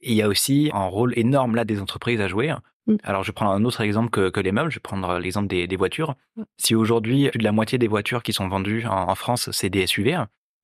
[0.00, 2.52] Et il y a aussi un rôle énorme là des entreprises à jouer.
[2.86, 2.96] Mmh.
[3.02, 4.70] Alors, je vais prendre un autre exemple que, que les meubles.
[4.70, 6.14] Je vais prendre l'exemple des, des, voitures.
[6.36, 6.42] Mmh.
[6.58, 9.70] Si aujourd'hui, plus de la moitié des voitures qui sont vendues en, en France, c'est
[9.70, 10.18] des SUV,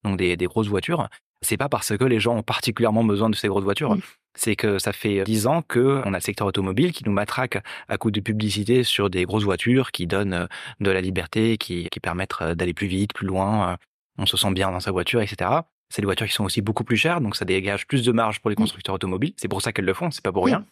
[0.04, 1.09] donc des, des grosses voitures,
[1.42, 3.96] c'est pas parce que les gens ont particulièrement besoin de ces grosses voitures.
[4.35, 7.59] C'est que ça fait dix ans que on a le secteur automobile qui nous matraque
[7.88, 10.46] à coup de publicité sur des grosses voitures qui donnent euh,
[10.80, 13.72] de la liberté, qui, qui permettent euh, d'aller plus vite, plus loin.
[13.72, 13.76] Euh,
[14.18, 15.50] on se sent bien dans sa voiture, etc.
[15.88, 18.40] C'est des voitures qui sont aussi beaucoup plus chères, donc ça dégage plus de marge
[18.40, 19.33] pour les constructeurs automobiles.
[19.37, 20.64] C'est pour ça qu'elles le font, c'est pas pour rien.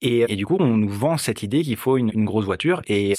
[0.00, 2.82] Et, du coup, on nous vend cette idée qu'il faut une, une, grosse voiture.
[2.86, 3.14] Et,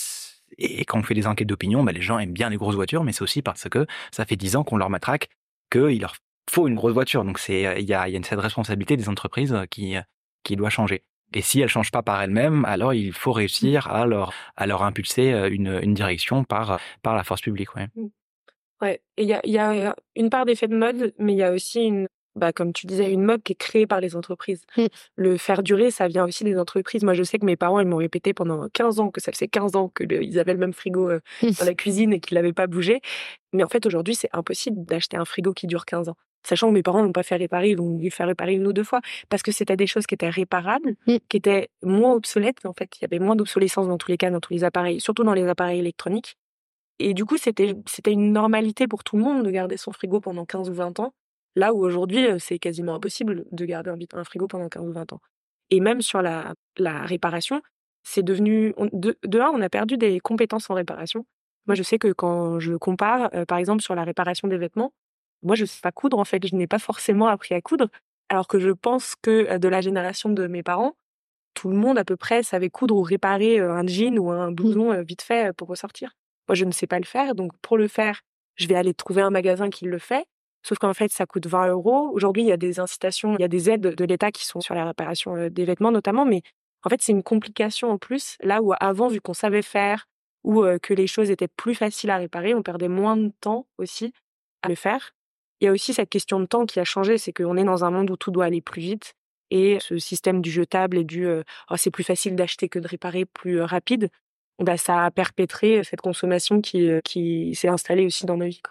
[0.88, 3.12] quand on fait des enquêtes d'opinion, bah, les gens aiment bien les grosses voitures, mais
[3.12, 5.30] c'est aussi parce que ça fait dix ans qu'on leur matraque
[5.72, 6.16] qu'il leur
[6.50, 7.24] faut une grosse voiture.
[7.24, 9.96] Donc il y a, a cette responsabilité des entreprises qui
[10.44, 11.04] qui doit changer.
[11.34, 14.84] Et si elles changent pas par elles-mêmes, alors il faut réussir à leur à leur
[14.84, 17.76] impulser une, une direction par par la force publique.
[17.76, 17.88] Ouais.
[17.96, 18.08] Mmh.
[18.82, 19.02] Ouais.
[19.18, 21.52] Et il y a, y a une part d'effet de mode, mais il y a
[21.52, 22.08] aussi une
[22.40, 24.64] bah, comme tu disais, une mode qui est créée par les entreprises.
[24.78, 24.86] Mmh.
[25.16, 27.04] Le faire durer, ça vient aussi des entreprises.
[27.04, 29.48] Moi, je sais que mes parents, ils m'ont répété pendant 15 ans que ça faisait
[29.48, 31.50] 15 ans qu'ils avaient le même frigo euh, mmh.
[31.60, 33.02] dans la cuisine et qu'ils l'avaient pas bougé.
[33.54, 36.16] Mais en fait, aujourd'hui, c'est impossible d'acheter un frigo qui dure 15 ans.
[36.44, 38.72] Sachant que mes parents n'ont pas fait réparer, ils l'ont dû faire réparer une ou
[38.72, 39.02] deux fois.
[39.28, 41.18] Parce que c'était des choses qui étaient réparables, mmh.
[41.28, 42.66] qui étaient moins obsolètes.
[42.66, 45.02] En fait, il y avait moins d'obsolescence dans tous les cas, dans tous les appareils,
[45.02, 46.38] surtout dans les appareils électroniques.
[47.00, 50.20] Et du coup, c'était, c'était une normalité pour tout le monde de garder son frigo
[50.20, 51.14] pendant 15 ou 20 ans.
[51.56, 55.22] Là où aujourd'hui, c'est quasiment impossible de garder un, frigo pendant 15 ou 20 ans.
[55.72, 57.62] Et même sur la, la réparation,
[58.04, 58.74] c'est devenu.
[58.94, 61.26] de, de un, on a perdu des compétences en réparation.
[61.68, 64.94] Moi, je sais que quand je compare, par exemple, sur la réparation des vêtements,
[65.44, 66.46] moi, je sais pas coudre, en fait.
[66.46, 67.90] Je n'ai pas forcément appris à coudre.
[68.30, 70.96] Alors que je pense que de la génération de mes parents,
[71.54, 74.56] tout le monde à peu près savait coudre ou réparer un jean ou un mmh.
[74.56, 76.14] blouson vite fait pour ressortir.
[76.48, 77.36] Moi, je ne sais pas le faire.
[77.36, 78.22] Donc, pour le faire,
[78.56, 80.26] je vais aller trouver un magasin qui le fait.
[80.64, 82.10] Sauf qu'en fait, ça coûte 20 euros.
[82.14, 84.62] Aujourd'hui, il y a des incitations, il y a des aides de l'État qui sont
[84.62, 86.42] sur la réparation des vêtements notamment, mais
[86.84, 88.38] en fait, c'est une complication en plus.
[88.42, 90.06] Là où avant, vu qu'on savait faire
[90.44, 94.14] ou que les choses étaient plus faciles à réparer, on perdait moins de temps aussi
[94.62, 95.12] à le faire.
[95.62, 97.84] Il y a aussi cette question de temps qui a changé, c'est qu'on est dans
[97.84, 99.14] un monde où tout doit aller plus vite.
[99.52, 103.26] Et ce système du jetable et du oh, c'est plus facile d'acheter que de réparer
[103.26, 104.10] plus rapide,
[104.60, 108.62] bah, ça a perpétré cette consommation qui, qui s'est installée aussi dans nos vies.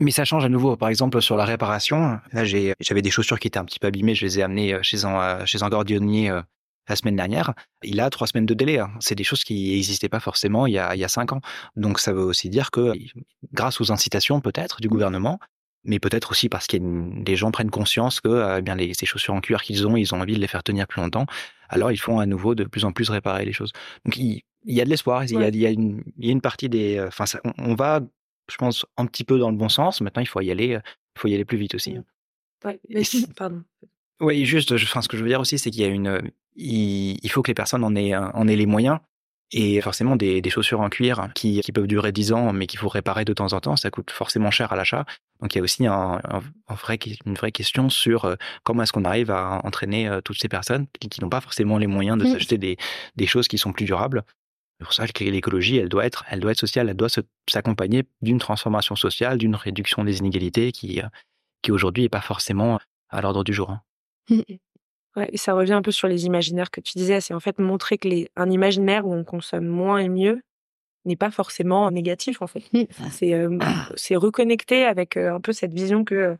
[0.00, 0.76] Mais ça change à nouveau.
[0.76, 4.14] Par exemple, sur la réparation, là, j'avais des chaussures qui étaient un petit peu abîmées.
[4.14, 6.40] Je les ai amenées euh, chez un, euh, chez un gordionnier euh,
[6.88, 7.52] la semaine dernière.
[7.82, 8.78] Il a trois semaines de délai.
[8.78, 8.92] Hein.
[9.00, 11.40] C'est des choses qui n'existaient pas forcément il y, a, il y a cinq ans.
[11.74, 12.92] Donc, ça veut aussi dire que
[13.52, 15.40] grâce aux incitations, peut-être, du gouvernement,
[15.84, 19.34] mais peut-être aussi parce que les gens prennent conscience que eh bien les, ces chaussures
[19.34, 21.26] en cuir qu'ils ont, ils ont envie de les faire tenir plus longtemps.
[21.68, 23.72] Alors ils font à nouveau de plus en plus réparer les choses.
[24.04, 26.40] Donc il, y a de l'espoir, il, il, y a une, il y a une
[26.40, 27.24] partie des, enfin
[27.58, 28.00] on, va,
[28.50, 30.00] je pense, un petit peu dans le bon sens.
[30.00, 31.96] Maintenant il faut y aller, il faut y aller plus vite aussi.
[32.64, 32.80] Ouais,
[33.36, 33.62] pardon.
[34.20, 37.30] Oui, juste, enfin, ce que je veux dire aussi, c'est qu'il y a une, il,
[37.30, 38.98] faut que les personnes en aient, en aient les moyens.
[39.50, 42.78] Et forcément, des, des chaussures en cuir qui, qui, peuvent durer 10 ans, mais qu'il
[42.78, 45.06] faut réparer de temps en temps, ça coûte forcément cher à l'achat.
[45.40, 48.92] Donc il y a aussi un, un, vrai, une vraie question sur euh, comment est-ce
[48.92, 52.18] qu'on arrive à entraîner euh, toutes ces personnes qui, qui n'ont pas forcément les moyens
[52.18, 52.32] de mmh.
[52.32, 52.76] s'acheter des,
[53.16, 54.22] des choses qui sont plus durables.
[54.78, 57.08] C'est pour ça que l'écologie, elle doit être, elle doit être sociale, elle doit
[57.50, 61.08] s'accompagner d'une transformation sociale, d'une réduction des inégalités qui, euh,
[61.62, 63.70] qui aujourd'hui n'est pas forcément à l'ordre du jour.
[63.70, 63.82] Hein.
[65.16, 67.58] Ouais, et ça revient un peu sur les imaginaires que tu disais, c'est en fait
[67.58, 70.42] montrer que les, un imaginaire où on consomme moins et mieux
[71.06, 72.62] n'est pas forcément négatif en fait.
[73.10, 73.58] C'est euh,
[73.96, 76.36] c'est reconnecter avec euh, un peu cette vision que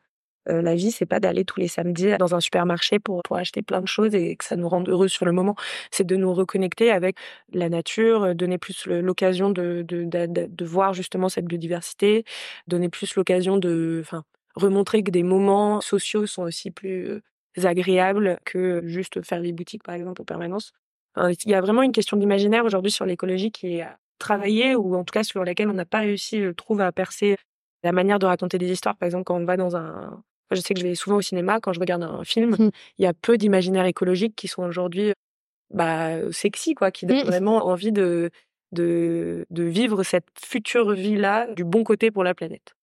[0.48, 3.80] euh, la vie c'est pas d'aller tous les samedis dans un supermarché pour, acheter plein
[3.80, 5.54] de choses et que ça nous rende heureux sur le moment.
[5.90, 7.16] C'est de nous reconnecter avec
[7.52, 12.24] la nature, donner plus l'occasion de de, voir justement cette biodiversité,
[12.66, 17.22] donner plus l'occasion de, enfin, remontrer que des moments sociaux sont aussi plus
[17.64, 20.72] agréables que juste faire les boutiques, par exemple, en permanence.
[21.16, 23.86] il y a vraiment une question d'imaginaire aujourd'hui sur l'écologie qui est
[24.18, 27.36] travaillée, ou en tout cas sur laquelle on n'a pas réussi, je trouve, à percer
[27.82, 28.96] la manière de raconter des histoires.
[28.96, 30.22] Par exemple, quand on va dans un...
[30.56, 32.70] je sais que je vais souvent au cinéma, quand je regarde un film, mmh.
[32.98, 35.12] il y a peu d'imaginaires écologiques qui sont aujourd'hui
[35.72, 37.26] bah, sexy, quoi, qui donnent mmh.
[37.26, 38.30] vraiment envie de,
[38.72, 42.74] de, de vivre cette future vie-là du bon côté pour la planète.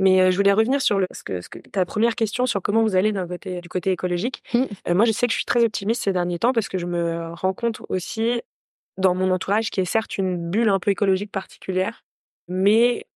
[0.00, 2.82] Mais je voulais revenir sur le, ce que, ce que, ta première question sur comment
[2.82, 4.42] vous allez côté, du côté écologique.
[4.54, 4.92] Mmh.
[4.94, 7.32] moi, je sais que je suis très optimiste ces derniers temps parce que je me
[7.34, 8.40] rends compte aussi
[8.96, 12.04] dans mon entourage qui est certes une bulle un peu écologique particulière,
[12.48, 13.06] mais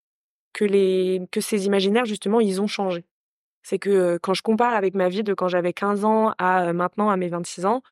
[0.52, 3.04] que, les, que ces imaginaires, justement, ils ont changé.
[3.62, 7.10] C'est que quand je compare avec ma vie de quand j'avais 15 ans à maintenant
[7.10, 7.82] à mes 26 ans,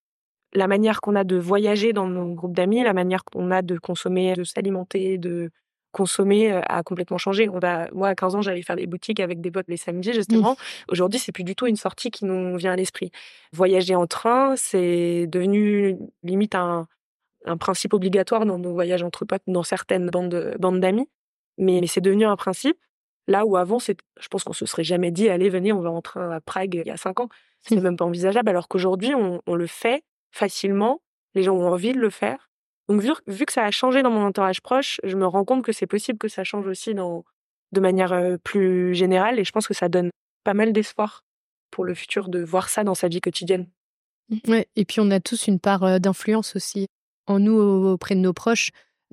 [0.53, 3.79] la manière qu'on a de voyager dans mon groupe d'amis, la manière qu'on a de
[3.79, 5.51] consommer, de s'alimenter, de
[5.93, 7.49] consommer a complètement changé.
[7.49, 10.13] On va, moi, à 15 ans, j'allais faire des boutiques avec des potes les samedis,
[10.13, 10.57] justement.
[10.89, 13.11] Aujourd'hui, c'est plus du tout une sortie qui nous vient à l'esprit.
[13.53, 16.87] Voyager en train, c'est devenu limite un,
[17.45, 21.09] un principe obligatoire dans nos voyages entre potes, dans certaines bandes, bandes d'amis.
[21.59, 22.79] Mais, mais c'est devenu un principe.
[23.31, 25.91] Là où avant, c'est, je pense qu'on se serait jamais dit, allez, venez, on va
[25.91, 27.29] en train à Prague il y a 5 ans.
[27.61, 27.81] C'est mmh.
[27.81, 28.49] même pas envisageable.
[28.49, 31.01] Alors qu'aujourd'hui, on, on le fait facilement.
[31.37, 32.51] Les gens ont envie de le faire.
[32.89, 35.65] Donc vu, vu, que ça a changé dans mon entourage proche, je me rends compte
[35.65, 37.25] que c'est possible que ça change aussi dans,
[37.71, 40.11] de manière plus générale et je pense que ça donne
[40.43, 41.23] pas mal d'espoir
[41.71, 43.69] pour le futur de voir ça dans sa vie quotidienne.
[44.29, 46.89] Mmh, ouais, et puis on a tous une part d'influence aussi
[47.29, 48.71] en nous auprès de nos proches.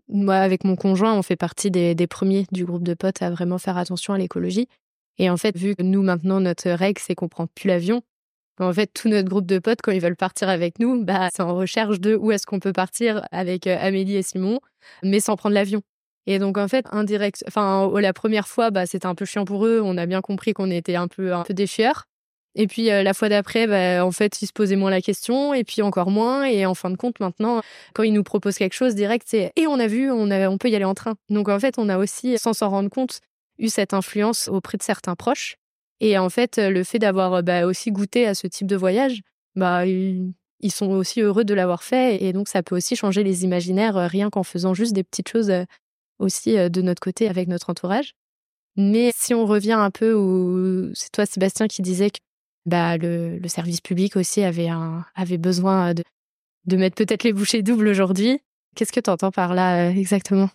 [0.10, 3.58] Moi, avec mon conjoint, on fait partie des, premiers du groupe de potes à vraiment
[3.58, 4.68] faire attention à l'écologie.
[5.18, 8.02] Et en fait, vu que nous, maintenant, notre règle, c'est qu'on prend plus l'avion,
[8.60, 11.44] en fait, tout notre groupe de potes, quand ils veulent partir avec nous, bah, c'est
[11.44, 14.60] en recherche de où est-ce qu'on peut partir avec euh, Amélie et Simon,
[15.04, 15.82] mais sans prendre l'avion.
[16.26, 19.66] Et donc, en fait, indirect, enfin, la première fois, bah, c'était un peu chiant pour
[19.66, 19.82] eux.
[19.84, 21.68] On a bien compris qu'on était un peu, un peu des
[22.60, 25.54] Et puis, euh, la fois d'après, bah, en fait, ils se posaient moins la question,
[25.54, 26.44] et puis encore moins.
[26.46, 27.62] Et en fin de compte, maintenant,
[27.94, 30.76] quand ils nous proposent quelque chose direct, c'est et on a vu, on, peut y
[30.76, 31.14] aller en train.
[31.30, 33.22] Donc, en fait, on a aussi, sans s'en rendre compte,
[33.60, 35.58] eu cette influence auprès de certains proches.
[36.00, 39.22] Et en fait, le fait d'avoir bah, aussi goûté à ce type de voyage,
[39.56, 40.34] bah, ils
[40.72, 42.24] sont aussi heureux de l'avoir fait.
[42.24, 45.54] Et donc, ça peut aussi changer les imaginaires rien qu'en faisant juste des petites choses
[46.18, 48.14] aussi de notre côté avec notre entourage.
[48.76, 52.20] Mais si on revient un peu où c'est toi, Sébastien, qui disais que
[52.68, 56.04] bah, le, le service public aussi avait, un, avait besoin de,
[56.66, 58.40] de mettre peut-être les bouchées doubles aujourd'hui.
[58.76, 60.50] Qu'est-ce que tu entends par là exactement?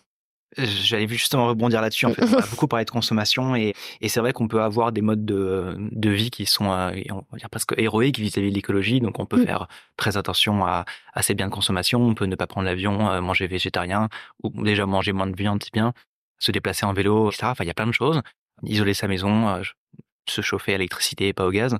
[0.55, 2.05] J'allais justement rebondir là-dessus.
[2.05, 4.91] En fait, on a beaucoup parlé de consommation et, et c'est vrai qu'on peut avoir
[4.91, 8.55] des modes de, de vie qui sont, euh, on va dire presque héroïques vis-à-vis de
[8.55, 8.99] l'écologie.
[8.99, 9.45] Donc, on peut mm.
[9.45, 12.01] faire très attention à, à ses biens de consommation.
[12.01, 14.09] On peut ne pas prendre l'avion, euh, manger végétarien
[14.43, 15.93] ou déjà manger moins de viande, c'est bien.
[16.37, 17.47] Se déplacer en vélo, etc.
[17.47, 18.21] Enfin, il y a plein de choses.
[18.61, 19.63] Isoler sa maison, euh,
[20.29, 21.77] se chauffer à l'électricité et pas au gaz.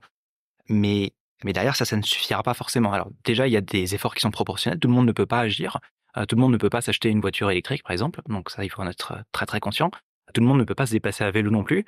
[0.70, 2.94] Mais mais derrière, ça, ça ne suffira pas forcément.
[2.94, 4.80] Alors déjà, il y a des efforts qui sont proportionnels.
[4.80, 5.80] Tout le monde ne peut pas agir.
[6.18, 8.22] Euh, tout le monde ne peut pas s'acheter une voiture électrique, par exemple.
[8.28, 9.92] Donc ça, il faut en être euh, très très conscient.
[10.34, 11.86] Tout le monde ne peut pas se déplacer à vélo non plus.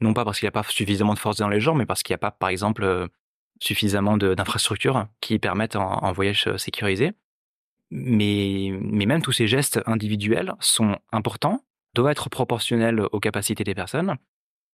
[0.00, 2.02] Non pas parce qu'il n'y a pas suffisamment de force dans les gens, mais parce
[2.02, 3.08] qu'il n'y a pas, par exemple, euh,
[3.60, 7.12] suffisamment d'infrastructures qui permettent un, voyage sécurisé.
[7.90, 13.74] Mais, mais même tous ces gestes individuels sont importants, doivent être proportionnels aux capacités des
[13.74, 14.16] personnes,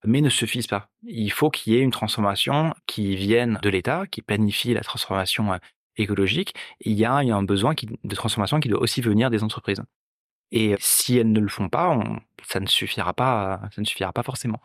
[0.05, 0.89] mais ne suffisent pas.
[1.03, 5.59] Il faut qu'il y ait une transformation qui vienne de l'État, qui planifie la transformation
[5.97, 9.83] écologique, il y a, un besoin de transformation qui doit aussi venir des entreprises.
[10.53, 11.99] Et si elles ne le font pas,
[12.43, 14.61] ça ne suffira pas, ça ne suffira pas forcément.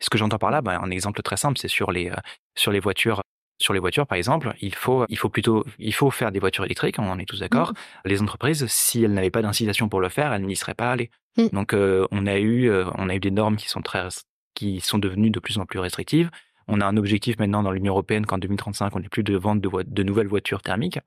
[0.00, 2.10] Ce que j'entends par là, bah, un exemple très simple, c'est sur les,
[2.54, 3.22] sur les voitures
[3.58, 6.66] sur les voitures, par exemple, il faut, il faut plutôt, il faut faire des voitures
[6.66, 7.70] électriques, on est tous d'accord.
[7.70, 7.74] Mmh.
[8.04, 11.10] Les entreprises, si elles n'avaient pas d'incitation pour le faire, elles n'y seraient pas allées.
[11.38, 11.46] Mmh.
[11.54, 14.08] Donc, on a eu, on a eu des normes qui sont très,
[14.56, 16.30] qui sont devenues de plus en plus restrictives.
[16.66, 19.60] On a un objectif maintenant dans l'Union européenne qu'en 2035, on n'ait plus de vente
[19.60, 20.98] de, de nouvelles voitures thermiques.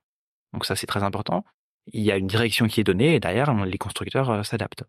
[0.54, 1.44] Donc ça, c'est très important.
[1.88, 4.86] Il y a une direction qui est donnée et derrière, les constructeurs s'adaptent.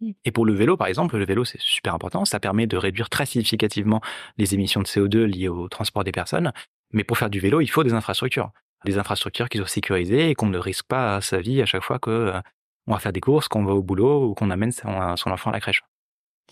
[0.00, 0.10] Mmh.
[0.24, 2.24] Et pour le vélo, par exemple, le vélo, c'est super important.
[2.24, 4.00] Ça permet de réduire très significativement
[4.36, 6.52] les émissions de CO2 liées au transport des personnes.
[6.92, 8.50] Mais pour faire du vélo, il faut des infrastructures.
[8.84, 11.98] Des infrastructures qui soient sécurisées et qu'on ne risque pas sa vie à chaque fois
[11.98, 12.40] qu'on euh,
[12.86, 14.88] va faire des courses, qu'on va au boulot ou qu'on amène son,
[15.26, 15.82] enfant à la crèche.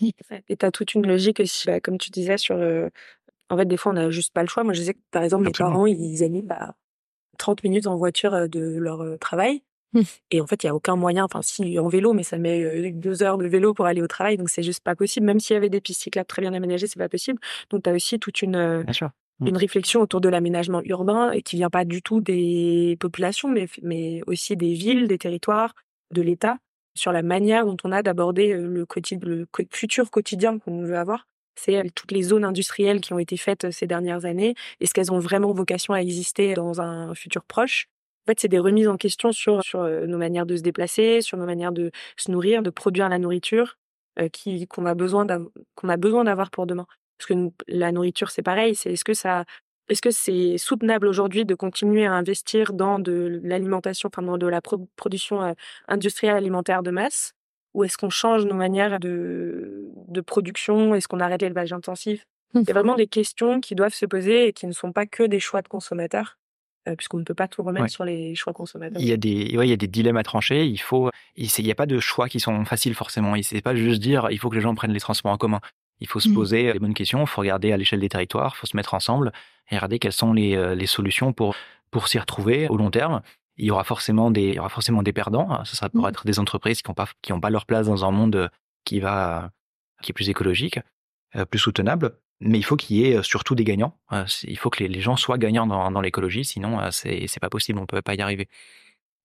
[0.01, 2.55] Et tu as toute une logique aussi, bah, comme tu disais, sur.
[2.55, 2.89] Euh,
[3.49, 4.63] en fait, des fois, on n'a juste pas le choix.
[4.63, 6.75] Moi, je sais que, par exemple, mes parents, ils animent bah,
[7.37, 9.63] 30 minutes en voiture euh, de leur travail.
[9.93, 10.01] Mmh.
[10.31, 12.91] Et en fait, il y a aucun moyen, enfin, si en vélo, mais ça met
[12.91, 15.25] deux heures de vélo pour aller au travail, donc c'est juste pas possible.
[15.25, 17.39] Même s'il y avait des pistes cyclables très bien aménagées, c'est pas possible.
[17.69, 19.47] Donc, tu as aussi toute une, mmh.
[19.47, 23.67] une réflexion autour de l'aménagement urbain et qui vient pas du tout des populations, mais,
[23.83, 25.73] mais aussi des villes, des territoires,
[26.11, 26.57] de l'État,
[26.95, 28.85] sur la manière dont on a d'aborder le,
[29.71, 31.27] futur quotidien qu'on veut avoir.
[31.57, 34.55] C'est toutes les zones industrielles qui ont été faites ces dernières années.
[34.81, 37.87] Est-ce qu'elles ont vraiment vocation à exister dans un futur proche
[38.27, 41.45] en fait, c'est des remises en question sur, nos manières de se déplacer, sur nos
[41.45, 43.77] manières de se nourrir, de produire la nourriture
[44.69, 46.87] qu'on a besoin d'avoir pour demain.
[47.17, 48.75] Parce que la nourriture, c'est pareil.
[48.75, 49.45] C'est est-ce que ça,
[49.89, 54.47] est-ce que c'est soutenable aujourd'hui de continuer à investir dans de l'alimentation, enfin dans de
[54.47, 55.53] la production euh,
[55.87, 57.33] industrielle alimentaire de masse,
[57.73, 60.95] ou est-ce qu'on change nos manières de, de production?
[60.95, 62.25] Est-ce qu'on arrête l'élevage intensif?
[62.53, 62.63] Mmh.
[62.65, 65.39] C'est vraiment des questions qui doivent se poser et qui ne sont pas que des
[65.39, 66.37] choix de consommateurs.
[66.87, 69.01] Euh, puisqu'on ne peut pas tout remettre sur les choix consommateurs.
[69.01, 70.67] Il y a des, ouais, il y a des dilemmes à trancher.
[70.67, 73.35] Il faut, il n'y a pas de choix qui sont faciles forcément.
[73.35, 75.61] Il ne pas juste dire, il faut que les gens prennent les transports en commun.
[75.99, 76.33] Il faut se mmh.
[76.33, 77.21] poser les bonnes questions.
[77.21, 78.53] Il faut regarder à l'échelle des territoires.
[78.55, 79.31] Il faut se mettre ensemble
[79.71, 81.55] et regarder quelles sont les, euh, les solutions pour
[81.91, 83.21] pour s'y retrouver au long terme.
[83.55, 85.63] Il y aura forcément des, il y aura forcément des perdants.
[85.63, 88.03] Ce sera pour être des entreprises qui n'ont pas, qui ont pas leur place dans
[88.03, 88.49] un monde
[88.83, 89.51] qui va,
[90.01, 90.79] qui est plus écologique,
[91.37, 92.17] euh, plus soutenable.
[92.41, 93.97] Mais il faut qu'il y ait surtout des gagnants.
[94.43, 97.85] Il faut que les gens soient gagnants dans, l'écologie, sinon c'est c'est pas possible, on
[97.85, 98.49] peut pas y arriver.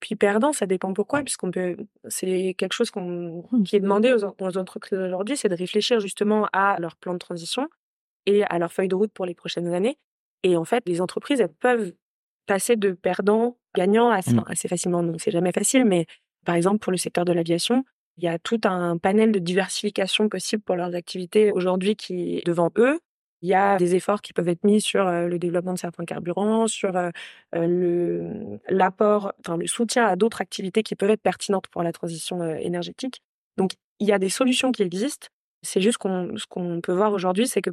[0.00, 1.76] Puis perdant, ça dépend pourquoi, puisqu'on peut,
[2.08, 3.62] c'est quelque chose qu'on, mmh.
[3.64, 7.18] qui est demandé aux, aux entreprises aujourd'hui, c'est de réfléchir justement à leur plan de
[7.18, 7.68] transition
[8.26, 9.98] et à leur feuille de route pour les prochaines années.
[10.42, 11.92] Et en fait, les entreprises, elles peuvent
[12.46, 14.44] passer de perdants gagnants assez, mmh.
[14.46, 15.02] assez facilement.
[15.02, 16.06] Donc c'est jamais facile, mais
[16.44, 17.84] par exemple pour le secteur de l'aviation,
[18.16, 22.46] il y a tout un panel de diversification possible pour leurs activités aujourd'hui qui est
[22.46, 22.98] devant eux.
[23.42, 26.66] Il y a des efforts qui peuvent être mis sur le développement de certains carburants,
[26.66, 26.92] sur
[27.52, 32.42] le l'apport, enfin le soutien à d'autres activités qui peuvent être pertinentes pour la transition
[32.56, 33.22] énergétique.
[33.56, 35.28] Donc il y a des solutions qui existent.
[35.62, 37.70] C'est juste qu'on ce qu'on peut voir aujourd'hui, c'est que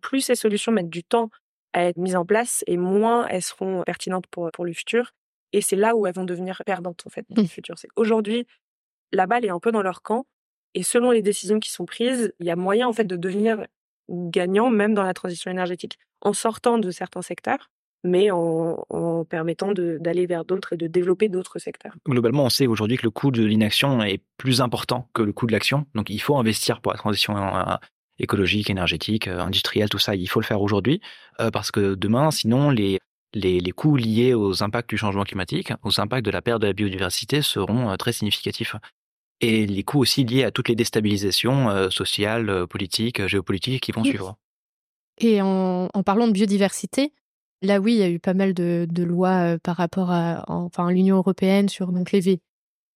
[0.00, 1.30] plus ces solutions mettent du temps
[1.72, 5.12] à être mises en place et moins elles seront pertinentes pour pour le futur.
[5.52, 7.48] Et c'est là où elles vont devenir perdantes en fait dans le mmh.
[7.48, 7.78] futur.
[7.78, 8.46] C'est aujourd'hui
[9.12, 10.26] la balle est un peu dans leur camp.
[10.74, 13.66] Et selon les décisions qui sont prises, il y a moyen en fait de devenir
[14.10, 17.70] gagnant même dans la transition énergétique, en sortant de certains secteurs,
[18.02, 21.94] mais en, permettant d'aller vers d'autres et de développer d'autres secteurs.
[22.08, 25.46] Globalement, on sait aujourd'hui que le coût de l'inaction est plus important que le coût
[25.46, 25.86] de l'action.
[25.94, 27.76] Donc il faut investir pour la transition euh,
[28.18, 31.00] écologique, énergétique, euh, industrielle, tout ça, il faut le faire aujourd'hui,
[31.40, 32.98] euh, parce que demain, sinon, les,
[33.34, 36.66] les, les, coûts liés aux impacts du changement climatique, aux impacts de la perte de
[36.66, 38.76] la biodiversité seront très significatifs
[39.40, 43.92] et les coûts aussi liés à toutes les déstabilisations euh, sociales, euh, politiques, géopolitiques qui
[43.92, 44.36] vont suivre.
[45.18, 47.12] Et en, parlant de biodiversité,
[47.62, 50.90] là oui, il y a eu pas mal de, lois euh, par rapport à enfin
[50.90, 52.40] l'Union européenne sur donc les v...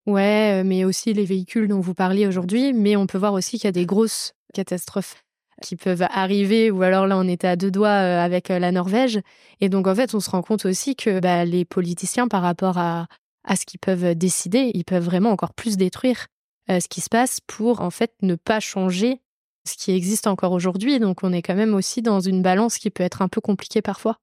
[0.07, 2.73] ouais, mais aussi les véhicules dont vous parliez aujourd'hui.
[2.73, 5.23] Mais on peut voir aussi qu'il y a des grosses catastrophes
[5.63, 9.21] qui peuvent arriver, ou alors là on était à deux doigts avec la Norvège.
[9.61, 12.77] Et donc en fait on se rend compte aussi que bah, les politiciens par rapport
[12.77, 13.07] à,
[13.45, 16.34] à ce qu'ils peuvent décider, ils peuvent vraiment encore plus détruire euh,
[16.69, 19.21] ce qui se passe pour en fait ne pas changer
[19.67, 20.99] ce qui existe encore aujourd'hui.
[21.01, 23.83] Donc on est quand même aussi dans une balance qui peut être un peu compliquée
[23.83, 24.19] parfois.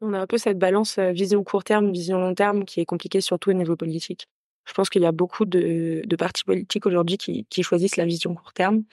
[0.00, 2.84] On a un peu cette balance euh, vision court terme, vision long terme qui est
[2.84, 4.26] compliquée surtout au niveau politique.
[4.64, 8.52] Je pense qu'il y a beaucoup de, partis politiques aujourd'hui qui, choisissent la vision court
[8.52, 8.84] terme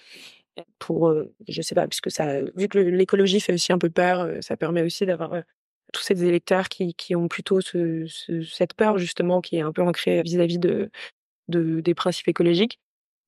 [0.79, 4.27] pour, euh, je sais pas, puisque ça, vu que l'écologie fait aussi un peu peur,
[4.41, 5.31] ça permet aussi d'avoir
[5.93, 10.57] tous ces électeurs qui, ont plutôt cette peur justement qui est un peu ancrée vis-à-vis
[10.57, 10.89] de,
[11.49, 12.79] des principes écologiques.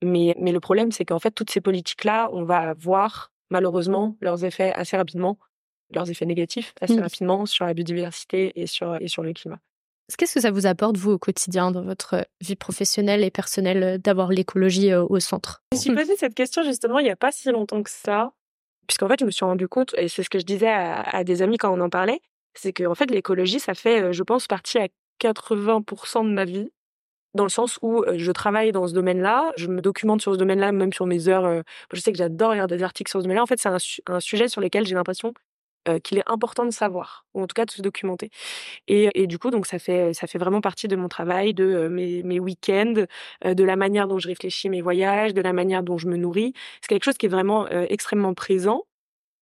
[0.04, 4.44] Mais, mais le problème, c'est qu'en fait, toutes ces politiques-là, on va voir malheureusement leurs
[4.46, 5.38] effets assez rapidement,
[5.94, 7.02] leurs effets négatifs assez mmh.
[7.02, 9.60] rapidement sur la biodiversité et sur, et sur le climat.
[10.18, 14.30] Qu'est-ce que ça vous apporte, vous, au quotidien, dans votre vie professionnelle et personnelle, d'avoir
[14.30, 15.64] l'écologie au centre?
[15.72, 18.34] Je me suis posé cette question justement il n'y a pas si longtemps que ça.
[18.88, 21.42] Puisqu'en fait, je me suis rendu compte, et c'est ce que je disais à, des
[21.42, 22.20] amis quand on en parlait,
[22.56, 24.88] c'est que en fait, l'écologie, ça fait, je pense, partie à
[25.22, 26.72] 80% de ma vie
[27.34, 30.72] dans le sens où je travaille dans ce domaine-là, je me documente sur ce domaine-là,
[30.72, 31.64] même sur mes heures.
[31.94, 33.44] je sais que j'adore lire des articles sur ce domaine-là.
[33.44, 35.34] En fait, c'est un, sujet sur lequel j'ai l'impression
[36.04, 38.30] qu'il est important de savoir, ou en tout cas de se documenter.
[38.88, 42.40] Et, du coup, donc ça fait ça fait vraiment partie de mon travail, de mes,
[42.40, 43.06] week-ends,
[43.46, 46.54] de la manière dont je réfléchis mes voyages, de la manière dont je me nourris.
[46.82, 48.84] C'est quelque chose qui est vraiment extrêmement présent.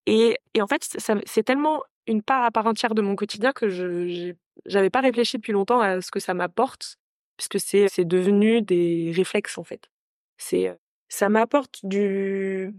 [0.06, 3.68] Et, et en fait, c'est tellement une part à part entière de mon quotidien que
[3.68, 4.34] je
[4.66, 6.99] n'avais pas réfléchi depuis longtemps à ce que ça m'apporte
[7.40, 9.90] puisque c'est c'est devenu des réflexes en fait.
[10.36, 10.76] C'est
[11.08, 12.74] ça m'apporte du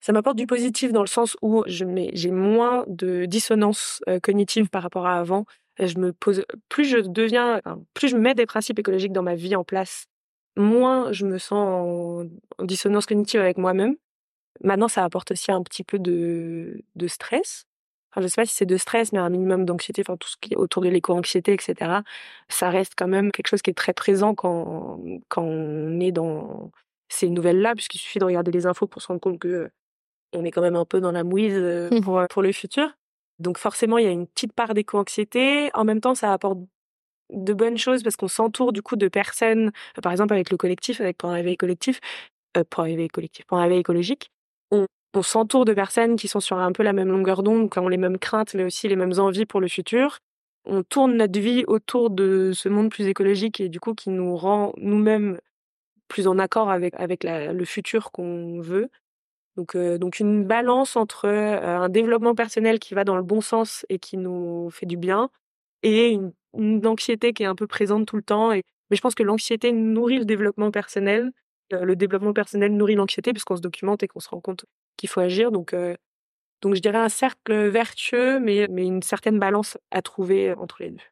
[0.00, 4.82] ça m'apporte du positif dans le sens où je j'ai moins de dissonance cognitive par
[4.82, 5.46] rapport à avant.
[5.78, 7.62] Je me pose plus je deviens
[7.94, 10.06] plus je mets des principes écologiques dans ma vie en place,
[10.56, 12.26] moins je me sens
[12.58, 13.94] en, dissonance cognitive avec moi-même.
[14.62, 17.66] Maintenant, ça apporte aussi un petit peu de, de stress
[18.20, 20.36] je ne sais pas si c'est de stress, mais un minimum d'anxiété, enfin tout ce
[20.40, 22.00] qui est autour de l'éco-anxiété, etc.
[22.48, 26.70] Ça reste quand même quelque chose qui est très présent quand, quand on est dans
[27.08, 29.70] ces nouvelles-là, puisqu'il suffit de regarder les infos pour se rendre compte que
[30.32, 32.00] on est quand même un peu dans la mouise euh, mmh.
[32.00, 32.88] pour, pour le futur.
[33.38, 35.70] Donc forcément, il y a une petite part d'éco-anxiété.
[35.74, 36.58] En même temps, ça apporte
[37.30, 41.00] de bonnes choses parce qu'on s'entoure du coup de personnes, par exemple avec le collectif,
[41.00, 42.00] avec Pour un réveil collectif,
[42.56, 44.30] euh, Pour un réveil collectif, Pour un réveil écologique,
[45.16, 47.88] on, s'entoure de personnes qui sont sur un peu la même longueur d'onde, qui ont
[47.88, 50.18] les mêmes craintes, mais aussi les mêmes envies pour le futur.
[50.64, 54.36] On tourne notre vie autour de ce monde plus écologique et du coup qui nous
[54.36, 55.38] rend nous-mêmes
[56.08, 56.94] plus en accord avec,
[57.24, 58.88] le futur qu'on veut.
[59.56, 63.86] Donc, euh, une balance entre euh, un développement personnel qui va dans le bon sens
[63.88, 65.30] et qui nous fait du bien
[65.82, 68.50] et une, anxiété qui est un peu présente tout le temps.
[68.50, 68.62] Mais
[68.96, 71.32] je pense que l'anxiété nourrit le développement personnel.
[71.72, 74.64] Euh, le développement personnel nourrit l'anxiété puisqu'on se documente et qu'on se rend compte
[74.96, 75.50] qu'il faut agir.
[75.52, 75.74] Donc,
[76.62, 80.90] donc je dirais un cercle vertueux, mais, mais une certaine balance à trouver entre les
[80.90, 81.04] deux.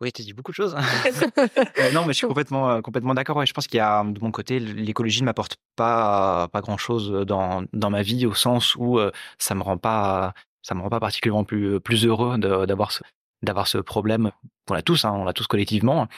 [0.00, 0.74] Oui, tu dis beaucoup de choses.
[0.74, 0.82] Hein.
[1.94, 3.36] non, mais je suis complètement, complètement d'accord.
[3.36, 7.24] Ouais, je pense qu'il y a, de mon côté, l'écologie ne m'apporte pas, pas grand-chose
[7.26, 8.98] dans, dans ma vie, au sens où
[9.38, 13.02] ça me rend pas, ça me rend pas particulièrement plus, plus heureux d'avoir ce,
[13.42, 14.30] d'avoir ce problème.
[14.68, 16.08] On l'a tous, hein, on l'a tous collectivement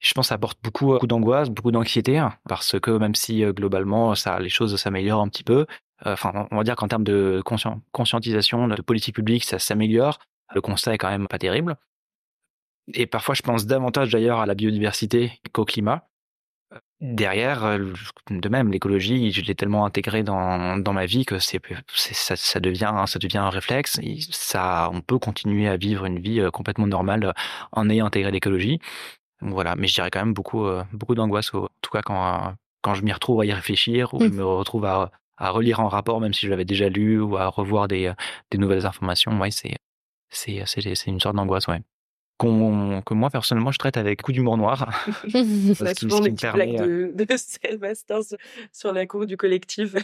[0.00, 4.14] je pense apporte beaucoup, beaucoup d'angoisse, beaucoup d'anxiété, hein, parce que même si euh, globalement
[4.40, 5.66] les choses s'améliorent un petit peu,
[6.06, 7.42] euh, enfin, on va dire qu'en termes de
[7.92, 10.18] conscientisation, de politique publique, ça s'améliore.
[10.54, 11.76] Le constat est quand même pas terrible.
[12.94, 16.06] Et parfois, je pense davantage d'ailleurs à la biodiversité qu'au climat.
[17.00, 17.92] Derrière, euh,
[18.30, 24.00] de même, l'écologie, je l'ai tellement intégré dans, ma vie que ça, devient, un réflexe.
[24.54, 27.34] on peut continuer à vivre une vie complètement normale
[27.72, 28.80] en ayant intégré l'écologie
[29.40, 32.94] voilà, mais je dirais quand même beaucoup, euh, beaucoup d'angoisse, en tout cas quand, quand
[32.94, 35.10] je m'y retrouve à y réfléchir ou je me retrouve à,
[35.40, 38.12] à relire un rapport, même si je l'avais déjà lu, ou à revoir des,
[38.50, 39.38] des nouvelles informations.
[39.40, 39.76] Ouais, c'est,
[40.28, 41.80] c'est, c'est, une sorte d'angoisse, ouais.
[42.38, 45.06] que moi, personnellement, je traite avec coup d'humour noir.
[45.32, 48.20] C'est souvent des permet, de, de Sébastien
[48.70, 49.94] sur la cour du collectif.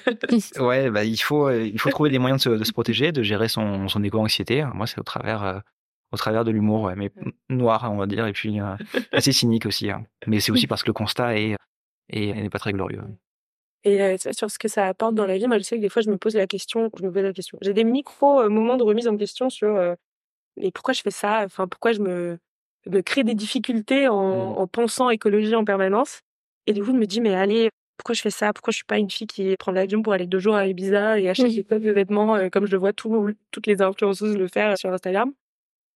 [0.59, 3.13] ouais, bah, il, faut, euh, il faut trouver des moyens de se, de se protéger,
[3.13, 4.65] de gérer son, son éco-anxiété.
[4.73, 5.59] Moi, c'est au travers euh,
[6.13, 7.11] au travers de l'humour, ouais, mais
[7.49, 8.77] noir, on va dire, et puis euh,
[9.13, 9.91] assez cynique aussi.
[9.91, 10.05] Hein.
[10.27, 11.57] Mais c'est aussi parce que le constat est,
[12.13, 13.03] n'est pas très glorieux.
[13.85, 15.89] Et euh, sur ce que ça apporte dans la vie, moi je sais que des
[15.89, 17.59] fois je me pose la question, je me pose la question.
[17.61, 19.79] J'ai des micro euh, moments de remise en question sur
[20.59, 22.39] et pourquoi je fais ça, enfin pourquoi je me,
[22.87, 24.59] me crée des difficultés en, mmh.
[24.59, 26.23] en, pensant écologie en permanence?
[26.67, 28.53] Et du coup je me dis mais allez, pourquoi je fais ça?
[28.53, 31.21] Pourquoi je suis pas une fille qui prend l'avion pour aller deux jours à Ibiza
[31.21, 34.93] et acheter des de vêtements comme je vois tout, toutes les influenceuses le faire sur
[34.93, 35.33] Instagram?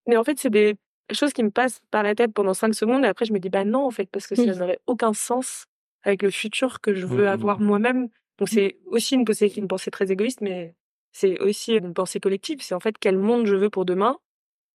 [0.06, 0.76] Mais en fait, c'est des
[1.12, 3.50] choses qui me passent par la tête pendant cinq secondes et après je me dis
[3.50, 5.66] bah non en fait parce que ça n'aurait aucun sens
[6.02, 7.64] avec le futur que je veux mmh, mmh, avoir mmh.
[7.64, 8.08] moi-même.
[8.38, 10.74] Donc c'est aussi une pensée, une pensée très égoïste, mais
[11.12, 12.62] c'est aussi une pensée collective.
[12.62, 14.16] C'est en fait quel monde je veux pour demain,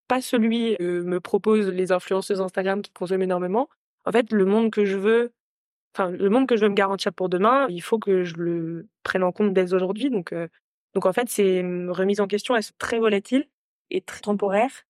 [0.07, 3.69] pas celui que me proposent les influenceuses Instagram qui consomment énormément.
[4.05, 5.31] En fait, le monde que je veux,
[5.95, 8.87] enfin le monde que je veux me garantir pour demain, il faut que je le
[9.03, 10.11] prenne en compte dès aujourd'hui.
[10.11, 10.47] Donc euh,
[10.93, 13.47] donc en fait, ces remises en question, elles sont très volatiles
[13.89, 14.85] et très temporaires.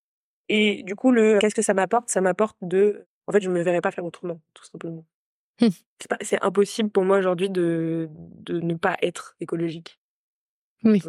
[0.50, 2.10] Et du coup, le qu'est-ce que ça m'apporte?
[2.10, 3.06] Ça m'apporte de.
[3.28, 5.06] En fait, je ne me verrais pas faire autrement, tout simplement.
[5.62, 5.70] Hum.
[6.22, 10.00] c'est impossible pour moi aujourd'hui de, de ne pas être écologique.
[10.84, 11.02] Oui.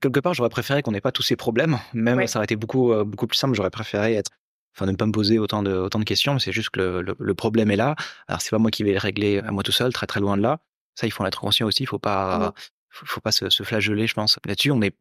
[0.00, 1.78] quelque part, j'aurais préféré qu'on n'ait pas tous ces problèmes.
[1.92, 3.54] Même ça aurait été beaucoup, euh, beaucoup plus simple.
[3.54, 4.30] J'aurais préféré être,
[4.74, 6.38] enfin, ne pas me poser autant de, autant de questions.
[6.38, 7.96] C'est juste que le, le, problème est là.
[8.28, 10.36] Alors, c'est pas moi qui vais le régler à moi tout seul, très très loin
[10.36, 10.60] de là.
[10.94, 11.82] Ça, il faut en être conscient aussi.
[11.82, 12.54] Il faut pas,
[12.88, 14.38] faut, faut, pas se, se, flageller, je pense.
[14.46, 14.94] Là-dessus, on est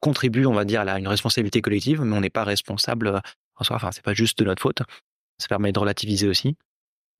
[0.00, 3.20] contribue, on va dire, à une responsabilité collective, mais on n'est pas responsable euh,
[3.56, 3.76] en soi.
[3.76, 4.82] Enfin, c'est pas juste de notre faute.
[5.38, 6.56] Ça permet de relativiser aussi.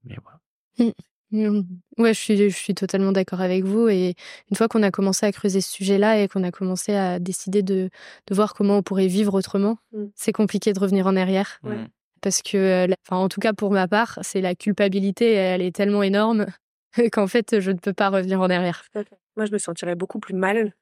[0.04, 0.40] Mais voilà.
[0.78, 0.92] Mmh.
[1.32, 1.62] Mmh.
[1.98, 3.88] Ouais, je suis, je suis totalement d'accord avec vous.
[3.88, 4.14] Et
[4.50, 7.62] une fois qu'on a commencé à creuser ce sujet-là et qu'on a commencé à décider
[7.62, 7.88] de,
[8.26, 10.04] de voir comment on pourrait vivre autrement, Mmh.
[10.14, 11.60] c'est compliqué de revenir en arrière.
[11.62, 11.76] Ouais.
[12.20, 15.74] Parce que, euh, enfin, en tout cas pour ma part, c'est la culpabilité, elle est
[15.74, 16.46] tellement énorme
[17.12, 18.84] qu'en fait, je ne peux pas revenir en arrière.
[19.36, 20.74] Moi, je me sentirais beaucoup plus mal.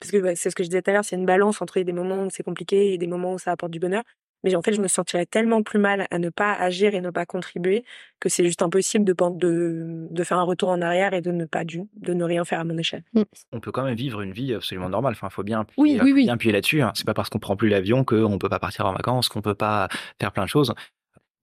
[0.00, 1.80] Parce que ouais, c'est ce que je disais tout à l'heure, c'est une balance entre
[1.80, 4.02] des moments où c'est compliqué et des moments où ça apporte du bonheur.
[4.42, 7.08] Mais en fait, je me sentirais tellement plus mal à ne pas agir et ne
[7.08, 7.82] pas contribuer
[8.20, 11.46] que c'est juste impossible de, de, de faire un retour en arrière et de ne
[11.46, 13.04] pas du, de ne rien faire à mon échelle.
[13.52, 15.12] On peut quand même vivre une vie absolument normale.
[15.12, 16.24] Enfin, faut bien appuyer, Oui, oui, oui.
[16.24, 16.82] bien appuyer là-dessus.
[16.82, 16.92] hein.
[16.94, 19.54] C'est pas parce qu'on prend plus l'avion qu'on peut pas partir en vacances, qu'on peut
[19.54, 19.88] pas
[20.20, 20.74] faire plein de choses.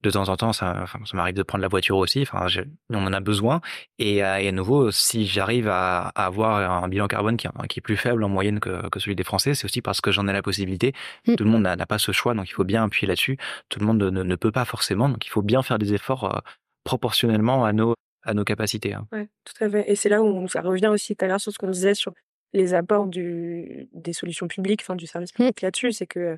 [0.04, 2.22] De temps en temps, ça, enfin, ça m'arrive de prendre la voiture aussi.
[2.24, 3.62] Enfin, je- on en a besoin.
[4.00, 7.80] Et, euh, et à nouveau, si j'arrive à, à avoir un bilan carbone qui, qui
[7.80, 10.28] est plus faible en moyenne que, que celui des Français, c'est aussi parce que j'en
[10.28, 10.94] ai la possibilité.
[11.28, 11.36] Mm.
[11.36, 13.38] Tout le monde n'a pas ce choix, donc il faut bien appuyer là-dessus.
[13.70, 16.36] Tout le monde ne, ne peut pas forcément, donc il faut bien faire des efforts
[16.36, 16.40] euh,
[16.84, 17.94] proportionnellement à nos
[18.24, 18.94] à nos capacités.
[18.94, 19.08] hein.
[19.12, 19.90] Ouais, tout à fait.
[19.92, 21.96] Et c'est là où on- ça revient aussi tout à l'heure sur ce qu'on disait
[21.96, 22.14] sur
[22.54, 26.38] les apports du, des solutions publiques, enfin du service public là-dessus, c'est que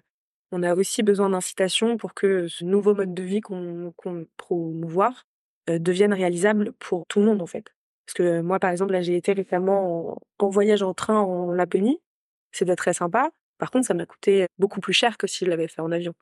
[0.54, 5.26] on a aussi besoin d'incitation pour que ce nouveau mode de vie qu'on qu'on promouvoir
[5.70, 7.74] euh, devienne réalisable pour tout le monde en fait.
[8.06, 11.52] Parce que moi, par exemple, là, j'ai été récemment en, en voyage en train en
[11.52, 12.00] Laponie.
[12.52, 13.32] C'était très sympa.
[13.58, 16.14] Par contre, ça m'a coûté beaucoup plus cher que si je l'avais fait en avion.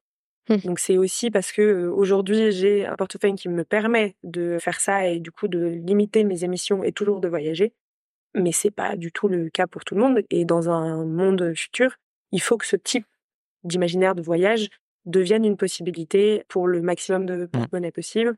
[0.48, 0.58] Hmm.
[0.58, 4.80] Donc c'est aussi parce que euh, aujourd'hui j'ai un portefeuille qui me permet de faire
[4.80, 7.74] ça et du coup de limiter mes émissions et toujours de voyager.
[8.34, 10.22] Mais c'est pas du tout le cas pour tout le monde.
[10.30, 11.98] Et dans un monde futur,
[12.32, 13.06] il faut que ce type
[13.64, 14.70] d'imaginaire de voyage
[15.06, 18.36] devienne une possibilité pour le maximum de porte-monnaie possible,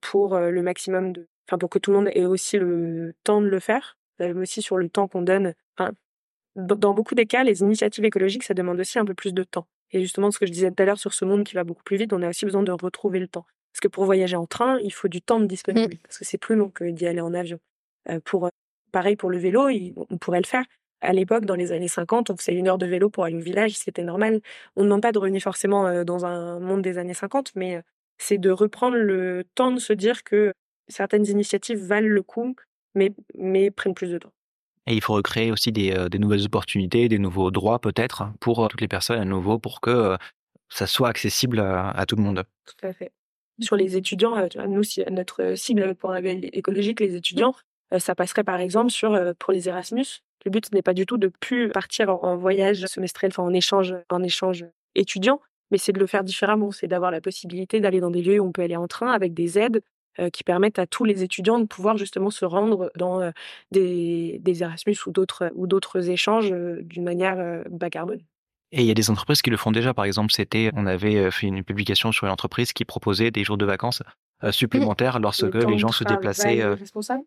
[0.00, 3.46] pour le maximum de, enfin pour que tout le monde ait aussi le temps de
[3.48, 5.54] le faire, même aussi sur le temps qu'on donne.
[5.78, 5.92] Enfin,
[6.56, 9.66] dans beaucoup des cas, les initiatives écologiques, ça demande aussi un peu plus de temps.
[9.92, 11.82] Et justement, ce que je disais tout à l'heure sur ce monde qui va beaucoup
[11.84, 13.44] plus vite, on a aussi besoin de retrouver le temps.
[13.72, 16.38] Parce que pour voyager en train, il faut du temps de disponible, parce que c'est
[16.38, 17.58] plus long que d'y aller en avion.
[18.08, 18.48] Euh, pour,
[18.90, 20.64] pareil pour le vélo, il- on pourrait le faire.
[21.00, 23.40] À l'époque, dans les années 50, on faisait une heure de vélo pour aller au
[23.40, 24.40] village, c'était normal.
[24.76, 27.76] On ne demande pas de revenir forcément euh, dans un monde des années 50, mais
[27.76, 27.82] euh,
[28.18, 30.52] c'est de reprendre le temps de se dire que
[30.88, 32.56] certaines initiatives valent le coup,
[32.94, 34.32] mais, mais prennent plus de temps.
[34.86, 38.66] Et il faut recréer aussi des, euh, des nouvelles opportunités, des nouveaux droits peut-être pour
[38.68, 40.16] toutes les personnes à nouveau, pour que
[40.68, 42.44] ça soit accessible à, à tout le monde.
[42.64, 43.12] Tout à fait.
[43.60, 47.54] Sur les étudiants, nous, notre cible pour un réveil écologique, les étudiants,
[47.98, 50.06] ça passerait par exemple euh, pour les Erasmus.
[50.44, 54.22] Le but n'est pas du tout de plus partir en, voyage semestriel, en échange, en
[54.22, 54.64] échange
[54.94, 56.70] étudiant, mais c'est de le faire différemment.
[56.70, 59.34] C'est d'avoir la possibilité d'aller dans des lieux où on peut aller en train avec
[59.34, 59.82] des aides
[60.18, 63.30] euh, qui permettent à tous les étudiants de pouvoir justement se rendre dans euh,
[63.72, 65.12] des, Erasmus ou
[65.66, 68.20] d'autres échanges euh, d'une manière euh, bas carbone.
[68.72, 69.94] Et il y a des entreprises qui le font déjà.
[69.94, 73.44] Par exemple, c'était, on avait euh, fait une publication sur une entreprise qui proposait des
[73.44, 74.02] jours de vacances
[74.44, 76.60] euh, supplémentaires lorsque Le les gens se déplaçaient.
[76.62, 77.22] euh, responsable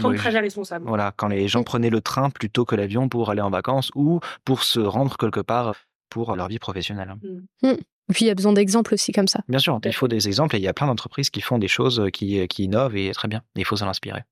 [0.00, 0.86] Temps de trajet responsable.
[0.86, 4.20] Voilà, quand les gens prenaient le train plutôt que l'avion pour aller en vacances ou
[4.44, 5.74] pour se rendre quelque part
[6.10, 7.14] pour leur vie professionnelle.
[7.62, 7.76] Et
[8.14, 9.40] puis il y a besoin d'exemples aussi comme ça.
[9.48, 11.68] Bien sûr, il faut des exemples et il y a plein d'entreprises qui font des
[11.68, 13.42] choses qui, qui innovent et très bien.
[13.56, 14.22] Il faut s'en inspirer.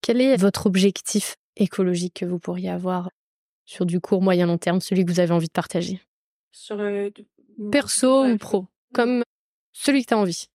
[0.00, 3.10] Quel est votre objectif écologique que vous pourriez avoir
[3.64, 6.00] sur du court, moyen, long terme, celui que vous avez envie de partager?
[6.52, 7.10] Sur, euh,
[7.72, 8.32] Perso Ouais.
[8.32, 8.66] ou pro?
[8.92, 9.22] Comme
[9.72, 10.46] celui que tu as envie.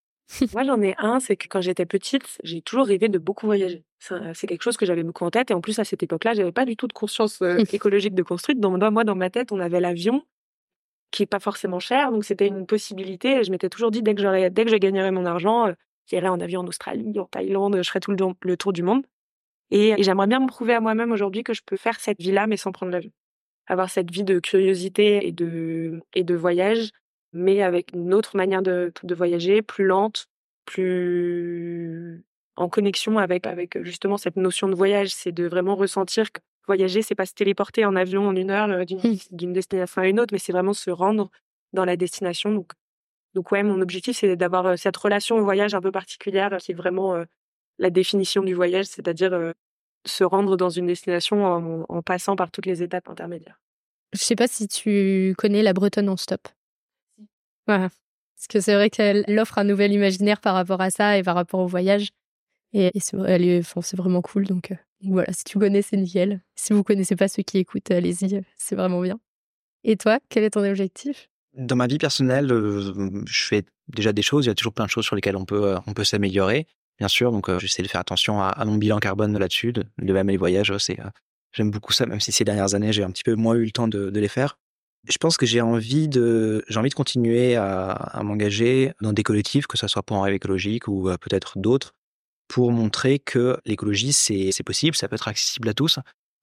[0.53, 3.83] Moi, j'en ai un, c'est que quand j'étais petite, j'ai toujours rêvé de beaucoup voyager.
[3.99, 5.51] C'est quelque chose que j'avais beaucoup en tête.
[5.51, 8.23] Et en plus, à cette époque-là, j'avais pas du tout de conscience euh, écologique de
[8.23, 8.59] construite.
[8.59, 10.23] Donc, moi, dans ma tête, on avait l'avion,
[11.11, 12.11] qui est pas forcément cher.
[12.11, 13.39] Donc, c'était une possibilité.
[13.39, 15.73] Et je m'étais toujours dit, dès que, dès que je gagnerais mon argent, euh,
[16.05, 19.03] j'irais en avion en Australie, en Thaïlande, je ferais tout le tour du monde.
[19.71, 22.47] Et, et j'aimerais bien me prouver à moi-même aujourd'hui que je peux faire cette vie-là,
[22.47, 23.11] mais sans prendre l'avion.
[23.67, 26.91] Avoir cette vie de curiosité et de, et de voyage,
[27.33, 30.27] mais avec une autre manière de, de voyager, plus lente,
[30.65, 32.23] plus
[32.55, 35.09] en connexion avec, avec justement cette notion de voyage.
[35.09, 38.69] C'est de vraiment ressentir que voyager, c'est pas se téléporter en avion en une heure
[38.69, 39.17] euh, d'une Mm.
[39.31, 41.31] d'une destination à une autre, mais c'est vraiment se rendre
[41.73, 42.51] dans la destination.
[42.53, 42.73] Donc,
[43.33, 46.57] donc ouais, mon objectif, c'est d'avoir euh, cette relation au voyage un peu particulière, euh,
[46.57, 47.25] qui est vraiment euh,
[47.79, 49.51] la définition du voyage, c'est-à-dire euh,
[50.05, 53.59] se rendre dans une destination en, en passant par toutes les étapes intermédiaires.
[54.13, 56.47] Je sais pas si tu connais la Bretonne en stop.
[57.77, 61.35] Parce que c'est vrai qu'elle offre un nouvel imaginaire par rapport à ça et par
[61.35, 62.09] rapport au voyage.
[62.73, 64.45] Et, c'est vraiment cool.
[64.45, 66.41] Donc, euh, voilà, si tu connais, c'est nickel.
[66.55, 69.19] Si vous connaissez pas ceux qui écoutent, allez-y, euh, c'est vraiment bien.
[69.83, 71.29] Et toi, quel est ton objectif?
[71.53, 74.45] Dans ma vie personnelle, euh, je fais déjà des choses.
[74.45, 76.67] Il y a toujours plein de choses sur lesquelles on peut, peut s'améliorer,
[76.97, 77.31] bien sûr.
[77.31, 79.73] Donc, j'essaie de faire attention à, mon bilan carbone là-dessus.
[79.73, 80.97] De, même les voyages, c'est,
[81.51, 83.71] j'aime beaucoup ça, même si ces dernières années, j'ai un petit peu moins eu le
[83.71, 84.57] temps de les faire.
[85.07, 89.23] Je pense que j'ai envie de, j'ai envie de continuer à, à m'engager dans des
[89.23, 91.93] collectifs, que ce soit pour un rêve écologique ou euh, peut-être d'autres,
[92.49, 95.99] pour montrer que l'écologie, c'est possible, ça peut être accessible à tous.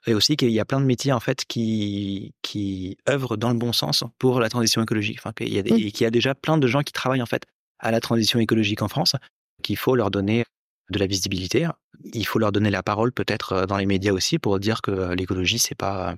[0.07, 3.59] Et aussi qu'il y a plein de métiers en fait qui, qui œuvrent dans le
[3.59, 5.19] bon sens pour la transition écologique.
[5.19, 7.27] Enfin, qu'il y, a des, qu'il y a déjà plein de gens qui travaillent en
[7.27, 7.45] fait
[7.81, 9.17] à la transition écologique en France,
[9.63, 10.45] qu'il faut leur donner
[10.91, 11.67] de la visibilité.
[12.15, 15.59] Il faut leur donner la parole peut-être dans les médias aussi pour dire que l'écologie
[15.59, 16.15] c'est pas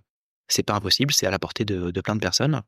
[0.49, 2.63] c'est pas impossible, c'est à la portée de, plein de personnes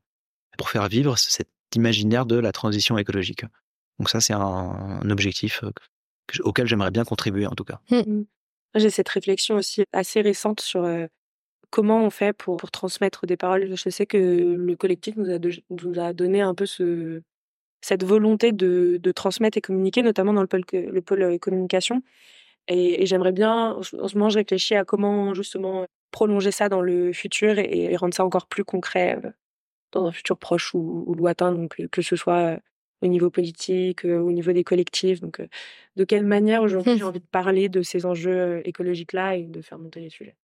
[0.57, 3.45] pour faire vivre cet imaginaire de la transition écologique.
[3.99, 5.63] Donc ça c'est un, objectif
[6.41, 7.79] auquel j'aimerais bien contribuer en tout cas.
[7.89, 7.97] Mmh.
[7.97, 8.25] Mmh.
[8.75, 10.87] J'ai cette réflexion aussi assez récente sur
[11.71, 13.75] comment on fait pour, transmettre des paroles.
[13.75, 17.21] Je sais que le collectif nous a, donné un peu ce,
[17.81, 22.03] cette volonté de, transmettre et communiquer, notamment dans le pôle, le pôle communication.
[22.67, 27.13] Et, j'aimerais bien, en ce moment, je réfléchis à comment justement prolonger ça dans le
[27.13, 29.19] futur et, rendre ça encore plus concret
[29.91, 32.59] dans un futur proche ou, ou lointain, donc que ce soit
[33.01, 35.19] au niveau politique, euh, au niveau des collectifs.
[35.19, 35.47] Donc, euh,
[35.95, 39.61] de quelle manière aujourd'hui j'ai envie de parler de ces enjeux euh, écologiques-là et de
[39.61, 40.35] faire monter les sujets?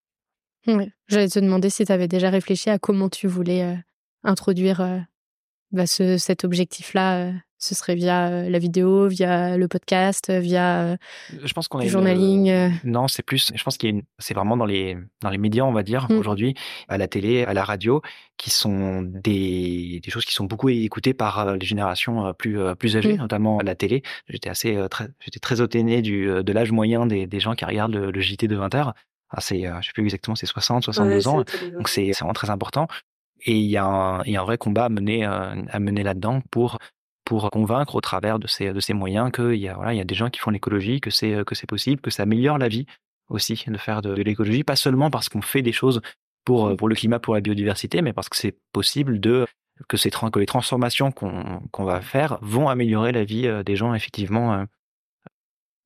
[0.65, 3.77] Oui, J'allais te demander si tu avais déjà réfléchi à comment tu voulais
[4.23, 5.05] introduire
[5.71, 10.97] bah, ce, cet objectif-là ce serait via la vidéo, via le podcast, via
[11.43, 12.71] je pense qu'on le journaling.
[12.83, 13.51] Non, c'est plus.
[13.53, 16.17] Je pense qu'il c'est vraiment dans les dans les médias, on va dire mmh.
[16.17, 16.53] aujourd'hui,
[16.87, 18.01] à la télé, à la radio,
[18.37, 23.13] qui sont des, des choses qui sont beaucoup écoutées par les générations plus plus âgées,
[23.13, 23.21] mmh.
[23.21, 24.03] notamment à la télé.
[24.27, 27.95] J'étais assez très, j'étais très étonné du de l'âge moyen des, des gens qui regardent
[27.95, 28.93] le, JT de 20 heures.
[29.29, 31.43] Ah, c'est, je sais plus exactement, c'est 60, 62 ans.
[31.73, 32.87] Donc c'est vraiment très important.
[33.41, 36.03] Et il y, a un, il y a un vrai combat à mener, à mener
[36.03, 36.77] là-dedans pour
[37.27, 40.01] pour convaincre au travers de ces, de ces moyens qu'il y, a, voilà, il y
[40.01, 42.69] a des gens qui font l'écologie, que c'est, que c'est possible, que ça améliore la
[42.69, 42.85] vie
[43.27, 46.01] aussi de faire de, l'écologie, pas seulement parce qu'on fait des choses
[46.45, 46.77] pour, mmh.
[46.77, 49.45] pour le climat, pour la biodiversité, mais parce que c'est possible de
[49.89, 54.53] que, ces, que les transformations qu'on, va faire vont améliorer la vie des gens, effectivement.
[54.53, 54.65] Euh.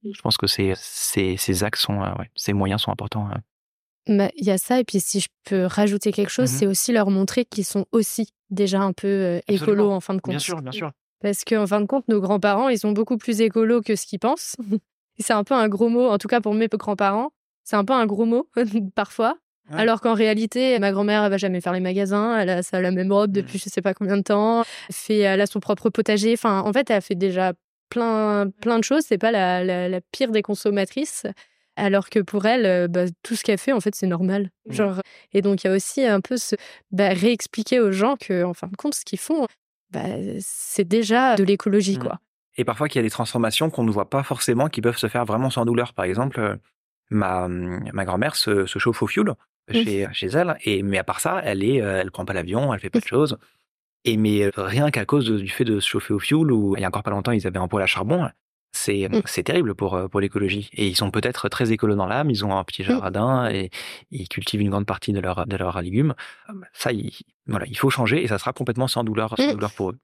[0.03, 3.27] Je pense que ces, ces, ces axes sont, ouais, ces moyens sont importants.
[3.27, 3.39] Bah,
[4.07, 6.91] il y a ça, et puis si je peux rajouter quelque chose, mmh c'est aussi
[6.91, 10.31] leur montrer qu'ils sont aussi déjà un peu écolos en fin de compte.
[10.31, 10.91] Bien sûr, bien sûr.
[11.21, 14.19] Parce qu'en fin de compte, nos grands-parents, ils sont beaucoup plus écolos que ce qu'ils
[14.19, 14.55] pensent.
[15.19, 17.31] c'est un peu un gros mot, en tout cas pour mes grands-parents,
[17.63, 18.49] c'est un peu un gros mot
[18.95, 19.37] parfois.
[19.73, 22.91] Alors qu'en réalité, ma grand-mère, elle va jamais faire les magasins, elle a ça la
[22.91, 23.61] même robe depuis mmh.
[23.63, 26.33] je sais pas combien de temps, fait, elle a son propre potager.
[26.33, 27.53] Enfin, en fait, elle a fait déjà
[27.89, 29.03] plein, plein de choses.
[29.07, 31.25] C'est pas la, la, pire des consommatrices.
[31.75, 34.51] Alors que pour elle, bah, tout ce qu'elle fait, en fait, c'est normal.
[34.67, 34.73] Mmh.
[34.73, 35.01] Genre,
[35.33, 36.55] et donc, il y a aussi un peu ce
[36.91, 39.47] bah, réexpliquer aux gens que, en fin de compte, ce qu'ils font,
[39.91, 40.03] bah,
[40.39, 42.03] c'est déjà de l'écologie, mmh.
[42.03, 42.19] quoi.
[42.57, 45.07] Et parfois qu'il y a des transformations qu'on ne voit pas forcément, qui peuvent se
[45.07, 45.93] faire vraiment sans douleur.
[45.93, 46.57] Par exemple,
[47.09, 49.33] ma, mmh, ma grand-mère se, se, chauffe au fioul
[49.69, 50.11] mmh.
[50.11, 52.89] chez, elle, et mais à part ça, elle est, elle prend pas l'avion, elle fait
[52.89, 53.37] pas de choses.
[54.03, 56.85] Et mais rien qu'à cause du fait de se chauffer au fioul, ou il y
[56.85, 58.29] a encore pas longtemps, ils avaient un poêle à charbon,
[58.71, 59.21] c'est mmh.
[59.25, 62.45] c'est terrible pour euh, pour l'écologie et ils sont peut-être très écolos dans l'âme ils
[62.45, 62.85] ont un petit mmh.
[62.85, 63.69] jardin et
[64.11, 66.13] ils cultivent une grande partie de leur de leurs légumes
[66.73, 67.11] ça il,
[67.47, 69.53] voilà il faut changer et ça sera complètement sans douleur sans mmh.
[69.53, 69.97] douleur pour eux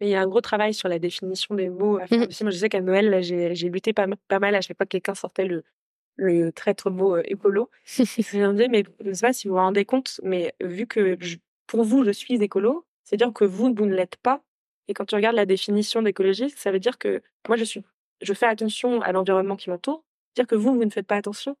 [0.00, 2.42] il y a un gros travail sur la définition des mots à faire aussi.
[2.42, 5.14] Moi, je sais qu'à Noël, j'ai lutté pas, pas, mal à chaque fois que quelqu'un
[5.14, 5.62] sortait le,
[6.16, 7.70] le traître mot euh, écolo.
[7.86, 11.16] je me mais je ne sais pas si vous vous rendez compte, mais vu que
[11.66, 14.42] pour vous, je suis écolo, c'est-à-dire que vous, vous ne l'êtes pas.
[14.88, 17.82] Et quand tu regardes la définition d'écologie, ça veut dire que moi, je suis
[18.24, 20.04] je fais attention à l'environnement qui m'entoure,
[20.34, 21.56] dire que vous, vous ne faites pas attention,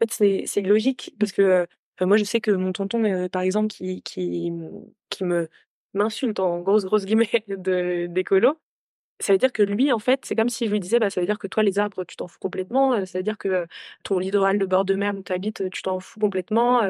[0.00, 1.66] en fait, c'est logique parce que euh,
[2.06, 4.52] moi, je sais que mon tonton, euh, par exemple, qui, qui,
[5.10, 5.48] qui me
[5.94, 7.44] m'insulte en grosses, grosses guillemets
[8.08, 8.58] d'écolo,
[9.20, 11.20] ça veut dire que lui, en fait, c'est comme si je lui disais, bah, ça
[11.20, 13.66] veut dire que toi, les arbres, tu t'en fous complètement, euh, ça veut dire que
[14.04, 16.82] ton littoral de bord de mer où tu habites, tu t'en fous complètement.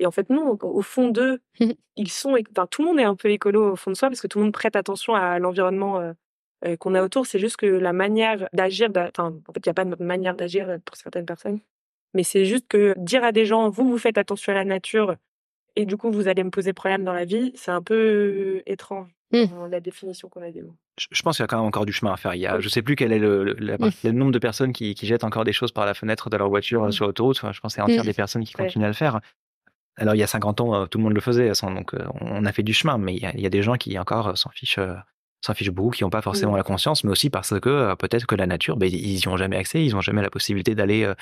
[0.00, 1.40] Et en fait, non, au fond d'eux,
[1.96, 4.20] ils sont, enfin, tout le monde est un peu écolo au fond de soi parce
[4.20, 6.12] que tout le monde prête attention à l'environnement
[6.64, 7.26] euh, qu'on a autour.
[7.26, 10.34] C'est juste que la manière d'agir, enfin, en fait, il n'y a pas de manière
[10.34, 11.60] d'agir euh, pour certaines personnes.
[12.14, 15.16] Mais c'est juste que dire à des gens, vous, vous faites attention à la nature
[15.76, 18.62] et du coup, vous allez me poser problème dans la vie, c'est un peu euh,
[18.66, 19.08] étrange.
[19.34, 19.70] Mmh.
[19.70, 20.76] la définition qu'on a des mots.
[21.10, 22.34] Je pense qu'il y a quand même encore du chemin à faire.
[22.34, 23.56] Il y a, Je ne sais plus quel est le,
[24.04, 24.10] mmh.
[24.10, 26.92] nombre de personnes qui, jettent encore des choses par la fenêtre de leur voiture mmh.
[26.92, 27.36] sur l'autoroute.
[27.36, 29.20] je pense que c'est un tiers des personnes qui continuent à le faire.
[29.96, 32.62] Alors, il y a 50 ans, tout le monde le faisait, donc on a fait
[32.62, 34.78] du chemin, mais il y a, il y a des gens qui encore s'en fichent
[35.42, 36.56] s'en fichent beaucoup, qui n'ont pas forcément mmh.
[36.56, 39.36] la conscience, mais aussi parce que euh, peut-être que la nature, ben, ils n'y ont
[39.36, 41.14] jamais accès, ils n'ont jamais la possibilité d'aller euh,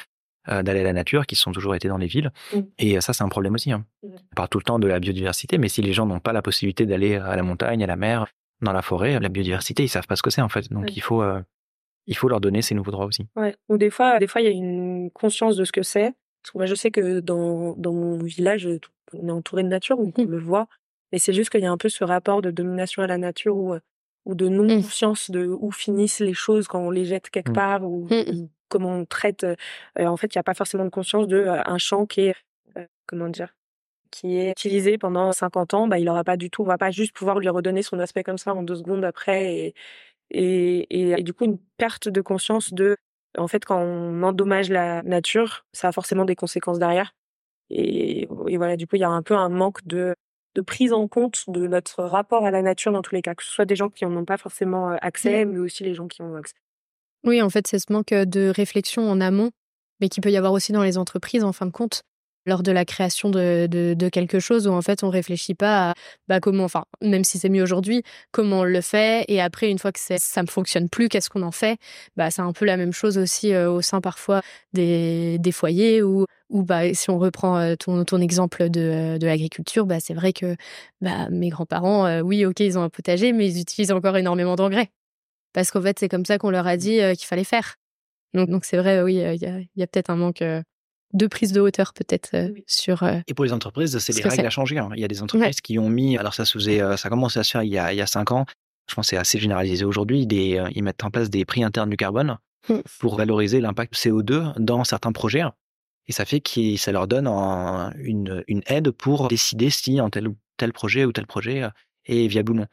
[0.49, 2.33] euh, d'aller à la nature, qui sont toujours été dans les villes.
[2.55, 2.61] Mmh.
[2.79, 3.73] Et ça, c'est un problème aussi.
[3.73, 3.85] Hein.
[4.03, 6.43] On parle tout le temps de la biodiversité, mais si les gens n'ont pas la
[6.43, 8.27] possibilité d'aller à la montagne, à la mer,
[8.63, 10.71] dans la forêt, la biodiversité, ils savent pas ce que c'est en fait.
[10.71, 11.23] Donc il faut
[12.07, 13.27] il faut leur donner ces nouveaux droits aussi.
[13.37, 13.55] Ouais.
[13.69, 16.13] Ou des fois, des fois, il y a une conscience de ce que c'est.
[16.43, 18.67] Parce que moi, je sais que dans, dans mon village,
[19.13, 20.25] on est entouré de nature, on mmh.
[20.25, 20.67] le voit.
[21.13, 23.57] Mais c'est juste qu'il y a un peu ce rapport de domination à la nature
[23.57, 23.75] où
[24.25, 24.55] ou de mmh.
[24.55, 27.55] non-conscience de où finissent les choses quand on les jette quelque mmh.
[27.55, 29.47] part ou, mmh, comment on traite.
[29.99, 32.35] en fait, il n'y a pas forcément de conscience de un champ qui est
[33.07, 33.55] comment dire
[34.11, 36.91] qui est utilisé pendant 50 ans, bah, il aura pas du tout, on va pas
[36.91, 39.75] juste pouvoir lui redonner son aspect comme ça en deux secondes après et,
[40.31, 42.97] et, et, du coup une perte de conscience de,
[43.39, 47.13] en fait, quand on endommage la nature, ça a forcément des conséquences derrière.
[47.71, 50.15] Et, et voilà, du coup, il y a un peu un manque de,
[50.55, 53.45] de prise en compte de notre rapport à la nature dans tous les cas, que
[53.45, 55.53] ce soit des gens qui n'en ont pas forcément accès, mmh.
[55.53, 56.55] mais aussi les gens qui ont accès.
[57.25, 59.51] Oui, en fait, c'est ce manque de réflexion en amont,
[60.01, 62.03] mais qui peut y avoir aussi dans les entreprises, en fin de compte
[62.47, 65.95] lors de la création de, de, quelque chose où en fait on réfléchit pas à
[66.29, 69.79] bah, comment, enfin même si c'est mieux aujourd'hui, comment on le fait et après une
[69.79, 71.79] fois que ça ne fonctionne plus, qu'est-ce qu'on en fait?
[72.17, 74.41] Bah c'est un peu la même chose aussi euh, au sein parfois
[74.73, 79.87] des, des foyers où ou bah si on reprend ton, ton exemple de, de l'agriculture,
[79.87, 80.57] bah c'est vrai que
[81.01, 84.57] bah mes grands-parents, euh, oui ok ils ont un potager mais ils utilisent encore énormément
[84.57, 84.91] d'engrais
[85.53, 87.77] parce qu'en fait c'est comme ça qu'on leur a dit qu'il fallait faire.
[88.35, 90.43] Donc donc c'est vrai oui il y a, y a peut-être un manque
[91.13, 93.03] de prise de hauteur peut-être euh, sur.
[93.03, 94.79] Euh, et pour les entreprises, c'est les règles à changer.
[94.79, 94.91] Hein.
[94.95, 97.39] Il y a des entreprises qui ont mis, alors ça faisait, euh, ça a commencé
[97.39, 98.47] à se faire il y a, il y a cinq ans.
[98.89, 100.23] Je pense que c'est assez généralisé aujourd'hui.
[100.23, 102.39] ils mettent en place des prix internes du carbone
[102.69, 102.75] mmh.
[102.99, 105.45] pour valoriser l'impact CO2 dans certains projets.
[106.11, 110.27] Et ça fait que ça leur donne une, une, aide pour décider si un tel
[110.27, 111.63] ou tel projet ou tel projet
[112.05, 112.67] est viable ou non.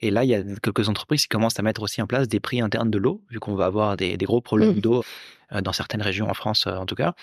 [0.00, 2.40] Et là, il y a quelques entreprises qui commencent à mettre aussi en place des
[2.40, 4.80] prix internes de l'eau, vu qu'on va avoir des, gros problèmes mmh.
[4.82, 5.02] d'eau
[5.62, 7.14] dans certaines régions en France en tout cas.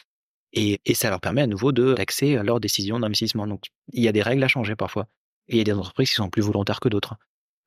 [0.52, 3.46] Et, ça leur permet à nouveau de taxer leurs décisions d'investissement.
[3.46, 5.10] Donc, il y a des règles à changer parfois.
[5.48, 7.18] Et il y a des entreprises qui sont plus volontaires que d'autres.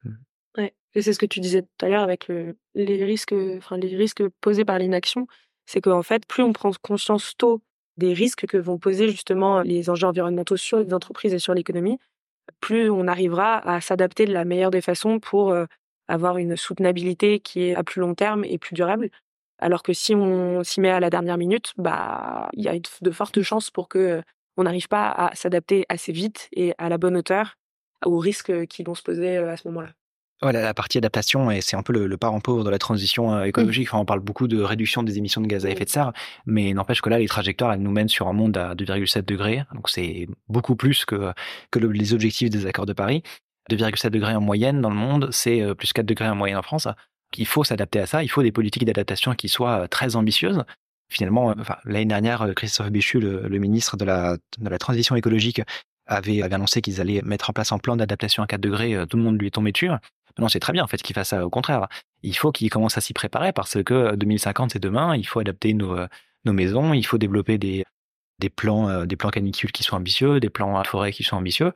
[0.02, 0.10] Mmh.
[0.58, 2.26] Ouais, et c'est ce que tu disais tout à l'heure avec
[2.74, 5.28] les risques, enfin les risques posés par l'inaction,
[5.64, 7.62] c'est qu'en fait, plus on prend conscience tôt
[7.96, 11.98] des risques que vont poser justement les enjeux environnementaux sur les entreprises et sur l'économie,
[12.60, 15.54] plus on arrivera à s'adapter de la meilleure des façons pour
[16.08, 19.10] avoir une soutenabilité qui est à plus long terme et plus durable.
[19.58, 23.10] Alors que si on s'y met à la dernière minute, bah il y a de
[23.10, 24.22] fortes chances pour que
[24.56, 27.56] on n'arrive pas à s'adapter assez vite et à la bonne hauteur
[28.04, 29.90] aux risques qui vont se poser à ce moment-là.
[30.42, 33.88] Voilà, la partie adaptation, et c'est un peu le, parent pauvre de la transition écologique.
[33.88, 36.12] Enfin, on parle beaucoup de réduction des émissions de gaz à effet de serre,
[36.44, 39.62] mais n'empêche que là, les trajectoires, elles nous mènent sur un monde à 2,7 degrés.
[39.74, 41.32] Donc, c'est beaucoup plus que,
[41.70, 43.22] que les objectifs des accords de Paris.
[43.70, 46.88] 2,7 degrés en moyenne dans le monde, c'est plus 4 degrés en moyenne en France.
[47.38, 50.64] Il faut s'adapter à ça, il faut des politiques d'adaptation qui soient euh, très ambitieuses.
[51.10, 51.54] Finalement, euh,
[51.84, 55.62] l'année dernière, euh, Christophe Béchu, le, ministre de la, de la transition écologique,
[56.06, 58.94] avait, annoncé qu'ils allaient mettre en place un plan d'adaptation à 4 degrés.
[59.08, 59.88] Tout le monde lui est tombé dessus.
[60.38, 61.46] Non, c'est très bien en fait qu'il fasse ça.
[61.46, 61.88] Au contraire,
[62.22, 65.16] il faut qu'il commence à s'y préparer parce que 2050 c'est demain.
[65.16, 65.96] Il faut adapter nos,
[66.44, 67.84] nos maisons, il faut développer des,
[68.40, 71.72] des plans, des plans canicules qui sont ambitieux, des plans à forêt qui sont ambitieux,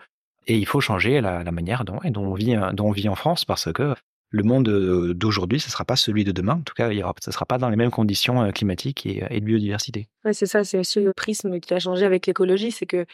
[0.49, 3.45] et il faut changer la, manière dont, dont, on vit, dont on vit en France
[3.45, 3.95] parce que
[4.31, 6.55] le monde euh, d'aujourd'hui, ce ne sera pas celui de demain.
[6.55, 9.45] En tout cas, ce ne sera pas dans les mêmes conditions euh, climatiques et, de
[9.45, 10.09] biodiversité.
[10.25, 13.07] Ouais, c'est ça, c'est aussi le prisme qui a changé avec l'écologie, c'est que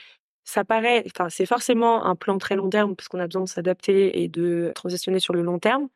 [0.45, 3.49] ça paraît, enfin, c'est forcément un plan très long terme parce qu'on a besoin de
[3.49, 5.89] s'adapter et de transitionner sur le long terme.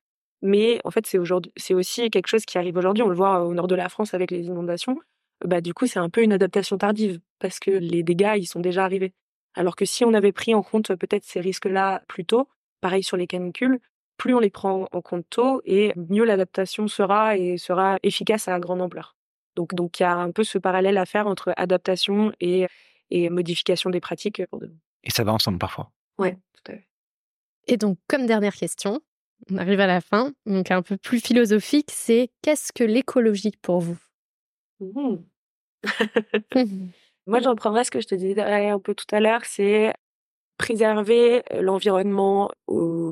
[0.42, 3.03] Mais en fait, c'est aujourd'hui, c'est aussi quelque chose qui arrive aujourd'hui.
[3.03, 4.99] On le voit au nord de la France avec les inondations.
[5.44, 8.61] Bah, du coup, c'est un peu une adaptation tardive parce que les dégâts, ils sont
[8.61, 9.12] déjà arrivés.
[9.55, 12.49] Alors que si on avait pris en compte peut-être ces risques-là plus tôt,
[12.80, 13.80] pareil sur les canicules,
[14.16, 18.59] plus on les prend en compte tôt et mieux l'adaptation sera et sera efficace à
[18.61, 19.16] grande ampleur.
[19.57, 22.66] Donc, donc il y a un peu ce parallèle à faire entre adaptation et,
[23.11, 24.42] et modification des pratiques.
[25.04, 25.90] Et ça va ensemble parfois.
[26.18, 26.88] Ouais, tout à fait.
[27.66, 29.00] Et donc, comme dernière question,
[29.50, 33.80] on arrive à la fin, donc un peu plus philosophique, c'est qu'est-ce que l'écologie pour
[33.80, 33.98] vous?
[34.80, 35.16] Mmh.
[37.26, 39.92] Moi, j'en reprendrai ce que je te disais un peu tout à l'heure, c'est
[40.56, 42.50] préserver l'environnement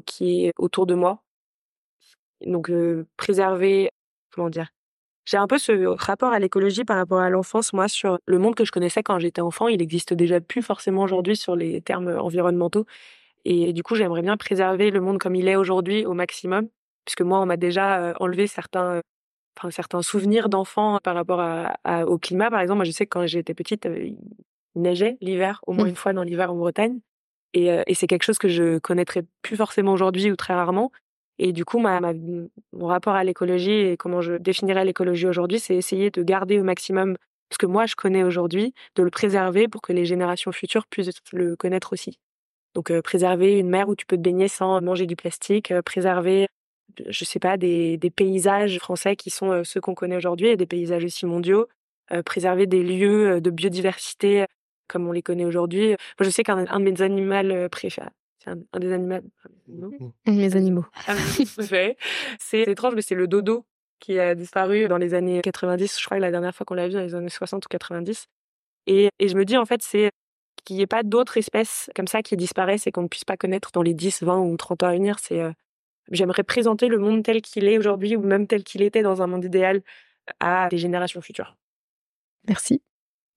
[0.05, 1.22] qui est autour de moi.
[2.40, 2.70] Donc
[3.16, 3.90] préserver,
[4.30, 4.70] comment dire
[5.27, 7.72] J'ai un peu ce rapport à l'écologie par rapport à l'enfance.
[7.72, 11.03] Moi, sur le monde que je connaissais quand j'étais enfant, il existe déjà plus forcément
[11.03, 12.87] aujourd'hui sur les termes environnementaux.
[13.45, 16.68] Et du coup, j'aimerais bien préserver le monde comme il est aujourd'hui au maximum,
[17.05, 19.01] puisque moi, on m'a déjà enlevé certains
[19.59, 21.43] enfin certains souvenirs d'enfants par rapport
[22.07, 22.51] au climat.
[22.51, 24.16] Par exemple, moi, je sais que quand j'étais petite, il
[24.77, 25.89] neigeait l'hiver, au moins mmh.
[25.89, 27.01] une fois dans l'hiver en Bretagne.
[27.53, 30.93] Et, et c'est quelque chose que je connaîtrais plus forcément aujourd'hui ou très rarement.
[31.39, 36.11] Et du coup, mon rapport à l'écologie et comment je définirais l'écologie aujourd'hui, c'est essayer
[36.11, 37.16] de garder au maximum
[37.53, 41.11] ce que moi je connais aujourd'hui, de le préserver pour que les générations futures puissent
[41.32, 42.18] le connaître aussi.
[42.74, 46.49] Donc préserver une mer où tu peux te baigner sans manger du plastique, préserver,
[47.07, 51.05] je sais pas, des, paysages français qui sont ceux qu'on connaît aujourd'hui et des paysages
[51.05, 51.68] aussi mondiaux,
[52.24, 54.47] préserver des lieux de biodiversité
[54.89, 55.97] comme on les connaît aujourd'hui.
[56.20, 58.09] Je sais qu'un de mes animaux euh, préférés,
[58.47, 59.20] c'est un, des animaux.
[60.26, 60.84] Mes animaux.
[62.38, 63.66] c'est étrange, mais c'est le dodo.
[63.99, 65.99] qui a disparu dans les années 90.
[65.99, 68.26] Je crois que la dernière fois qu'on l'a vu dans les années 60 ou 90.
[68.86, 70.11] Et, et je me dis, en fait, c'est
[70.64, 73.36] qu'il n'y ait pas d'autres espèces comme ça qui disparaissent et qu'on ne puisse pas
[73.36, 75.18] connaître dans les 10, 20 ou 30 ans à venir.
[75.18, 75.53] C'est, euh,
[76.11, 79.26] j'aimerais présenter le monde tel qu'il est aujourd'hui ou même tel qu'il était dans un
[79.26, 79.82] monde idéal
[80.40, 81.57] à des générations futures.
[82.49, 82.82] Merci.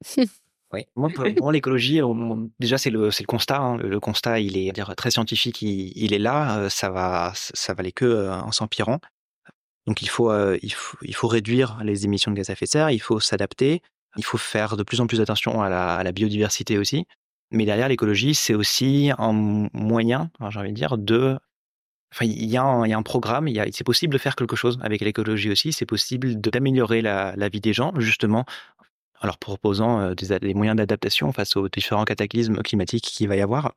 [0.72, 2.00] Oui, moi, pour, l'écologie,
[2.60, 3.58] déjà c'est le, constat.
[3.58, 3.78] Hein.
[3.78, 6.60] Le, constat, il est très scientifique, il, est là.
[6.60, 9.00] Euh, ça va, ça va aller que euh, en s'empirant.
[9.88, 12.92] Donc il faut, il faut, réduire les émissions de gaz à effet de serre.
[12.92, 13.82] Il faut s'adapter.
[14.18, 15.70] Il faut faire de plus en plus attention à
[16.04, 17.06] la, biodiversité aussi.
[17.52, 19.32] Mais derrière l'écologie, c'est aussi un
[19.74, 21.40] moyen, j'ai envie de dire, de
[22.12, 25.72] Enfin, il y, a un, programme, c'est possible de faire quelque chose avec l'écologie aussi,
[25.72, 28.46] c'est possible d'améliorer la, vie des gens, justement,
[29.22, 33.74] en leur proposant des, moyens d'adaptation face aux différents cataclysmes climatiques qu'il va y avoir.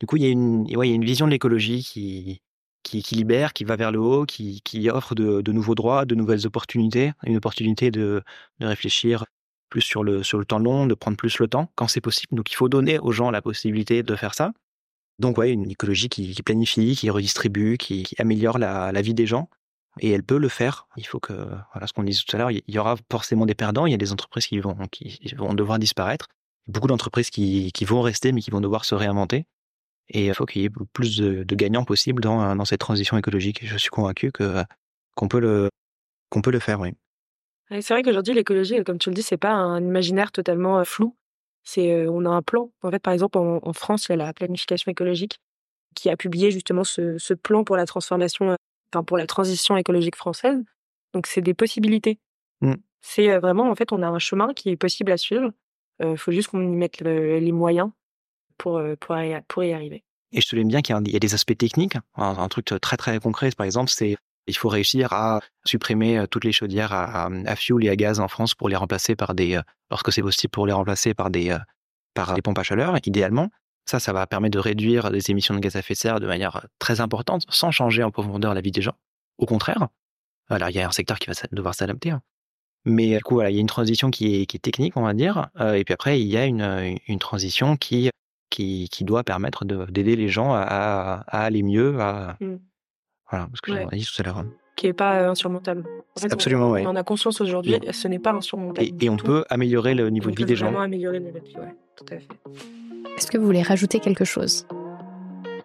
[0.00, 2.40] Du coup, il y a une, ouais, il y a une vision de l'écologie qui,
[2.82, 6.14] qui, qui, libère, qui va vers le haut, qui, qui offre de, nouveaux droits, de
[6.14, 8.22] nouvelles opportunités, une opportunité de,
[8.60, 9.24] de réfléchir
[9.68, 12.36] plus sur le, sur le temps long, de prendre plus le temps quand c'est possible.
[12.36, 14.52] Donc il faut donner aux gens la possibilité de faire ça.
[15.18, 19.14] Donc ouais, une écologie qui, qui planifie, qui redistribue, qui, qui améliore la, la, vie
[19.14, 19.50] des gens.
[20.00, 20.86] Et elle peut le faire.
[20.96, 21.32] Il faut que,
[21.72, 23.86] voilà ce qu'on disait tout à l'heure, il y aura forcément des perdants.
[23.86, 26.28] Il y a des entreprises qui vont, qui vont devoir disparaître.
[26.66, 29.46] Beaucoup d'entreprises qui, qui vont rester, mais qui vont devoir se réinventer.
[30.10, 33.64] Et il faut qu'il y ait plus de, gagnants possible dans, dans cette transition écologique.
[33.64, 34.64] Je suis convaincu que
[35.14, 35.68] qu'on peut le
[36.30, 36.92] qu'on peut le faire, oui.
[37.70, 41.14] C'est vrai qu'aujourd'hui, l'écologie, comme tu le dis, c'est pas un imaginaire totalement flou.
[41.64, 42.70] C'est, on a un plan.
[42.82, 45.38] En fait, par exemple, en, France, il y a la planification écologique
[45.94, 48.56] qui a publié justement ce, ce plan pour la transformation,
[48.92, 50.62] enfin pour la transition écologique française.
[51.14, 52.18] Donc, c'est des possibilités.
[52.60, 52.74] Mmh.
[53.00, 55.52] C'est vraiment, en fait, on a un chemin qui est possible à suivre.
[56.00, 57.90] Il faut juste qu'on y mette les moyens
[58.56, 60.04] pour, pour, y, pour y arriver.
[60.32, 61.96] Et je te l'aime bien qu'il y, a des aspects techniques.
[62.16, 64.16] Un, un, truc très très concret, par exemple, c'est
[64.46, 68.28] il faut réussir à supprimer toutes les chaudières à, à, fuel et à gaz en
[68.28, 69.60] France pour les remplacer par des,
[69.90, 71.56] lorsque c'est possible, pour les remplacer par des,
[72.14, 73.50] par des pompes à chaleur, idéalement.
[73.88, 76.26] Ça, ça va permettre de réduire les émissions de gaz à effet de serre de
[76.26, 78.96] manière très importante, sans changer en profondeur la vie des gens.
[79.38, 79.88] Au contraire,
[80.50, 82.10] alors il y a un secteur qui va devoir s'adapter.
[82.10, 82.20] Hein.
[82.84, 85.02] Mais du coup, voilà, il y a une transition qui est, qui est technique, on
[85.02, 85.48] va dire.
[85.74, 88.10] et puis après, il y a une, une transition qui,
[88.50, 92.56] qui, qui doit permettre d'aider les gens à, à, aller mieux, à, mmh.
[93.30, 93.86] Voilà, ce que ouais.
[93.92, 94.44] j'ai dit tout à l'heure.
[94.76, 95.84] Qui n'est pas euh, insurmontable.
[96.16, 96.84] En fait, Absolument, oui.
[96.86, 97.92] On a conscience aujourd'hui, et...
[97.92, 98.86] ce n'est pas insurmontable.
[98.86, 100.68] Et, et on peut améliorer le niveau on de vie des gens.
[100.68, 101.68] On peut améliorer le niveau de vie, oui,
[101.98, 102.28] tout à fait.
[103.16, 104.66] Est-ce que vous voulez rajouter quelque chose?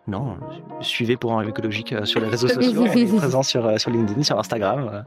[0.07, 0.37] Non,
[0.81, 2.85] suivez pour un écologique euh, sur les réseaux sociaux,
[3.17, 5.05] présent sur, euh, sur LinkedIn, sur Instagram.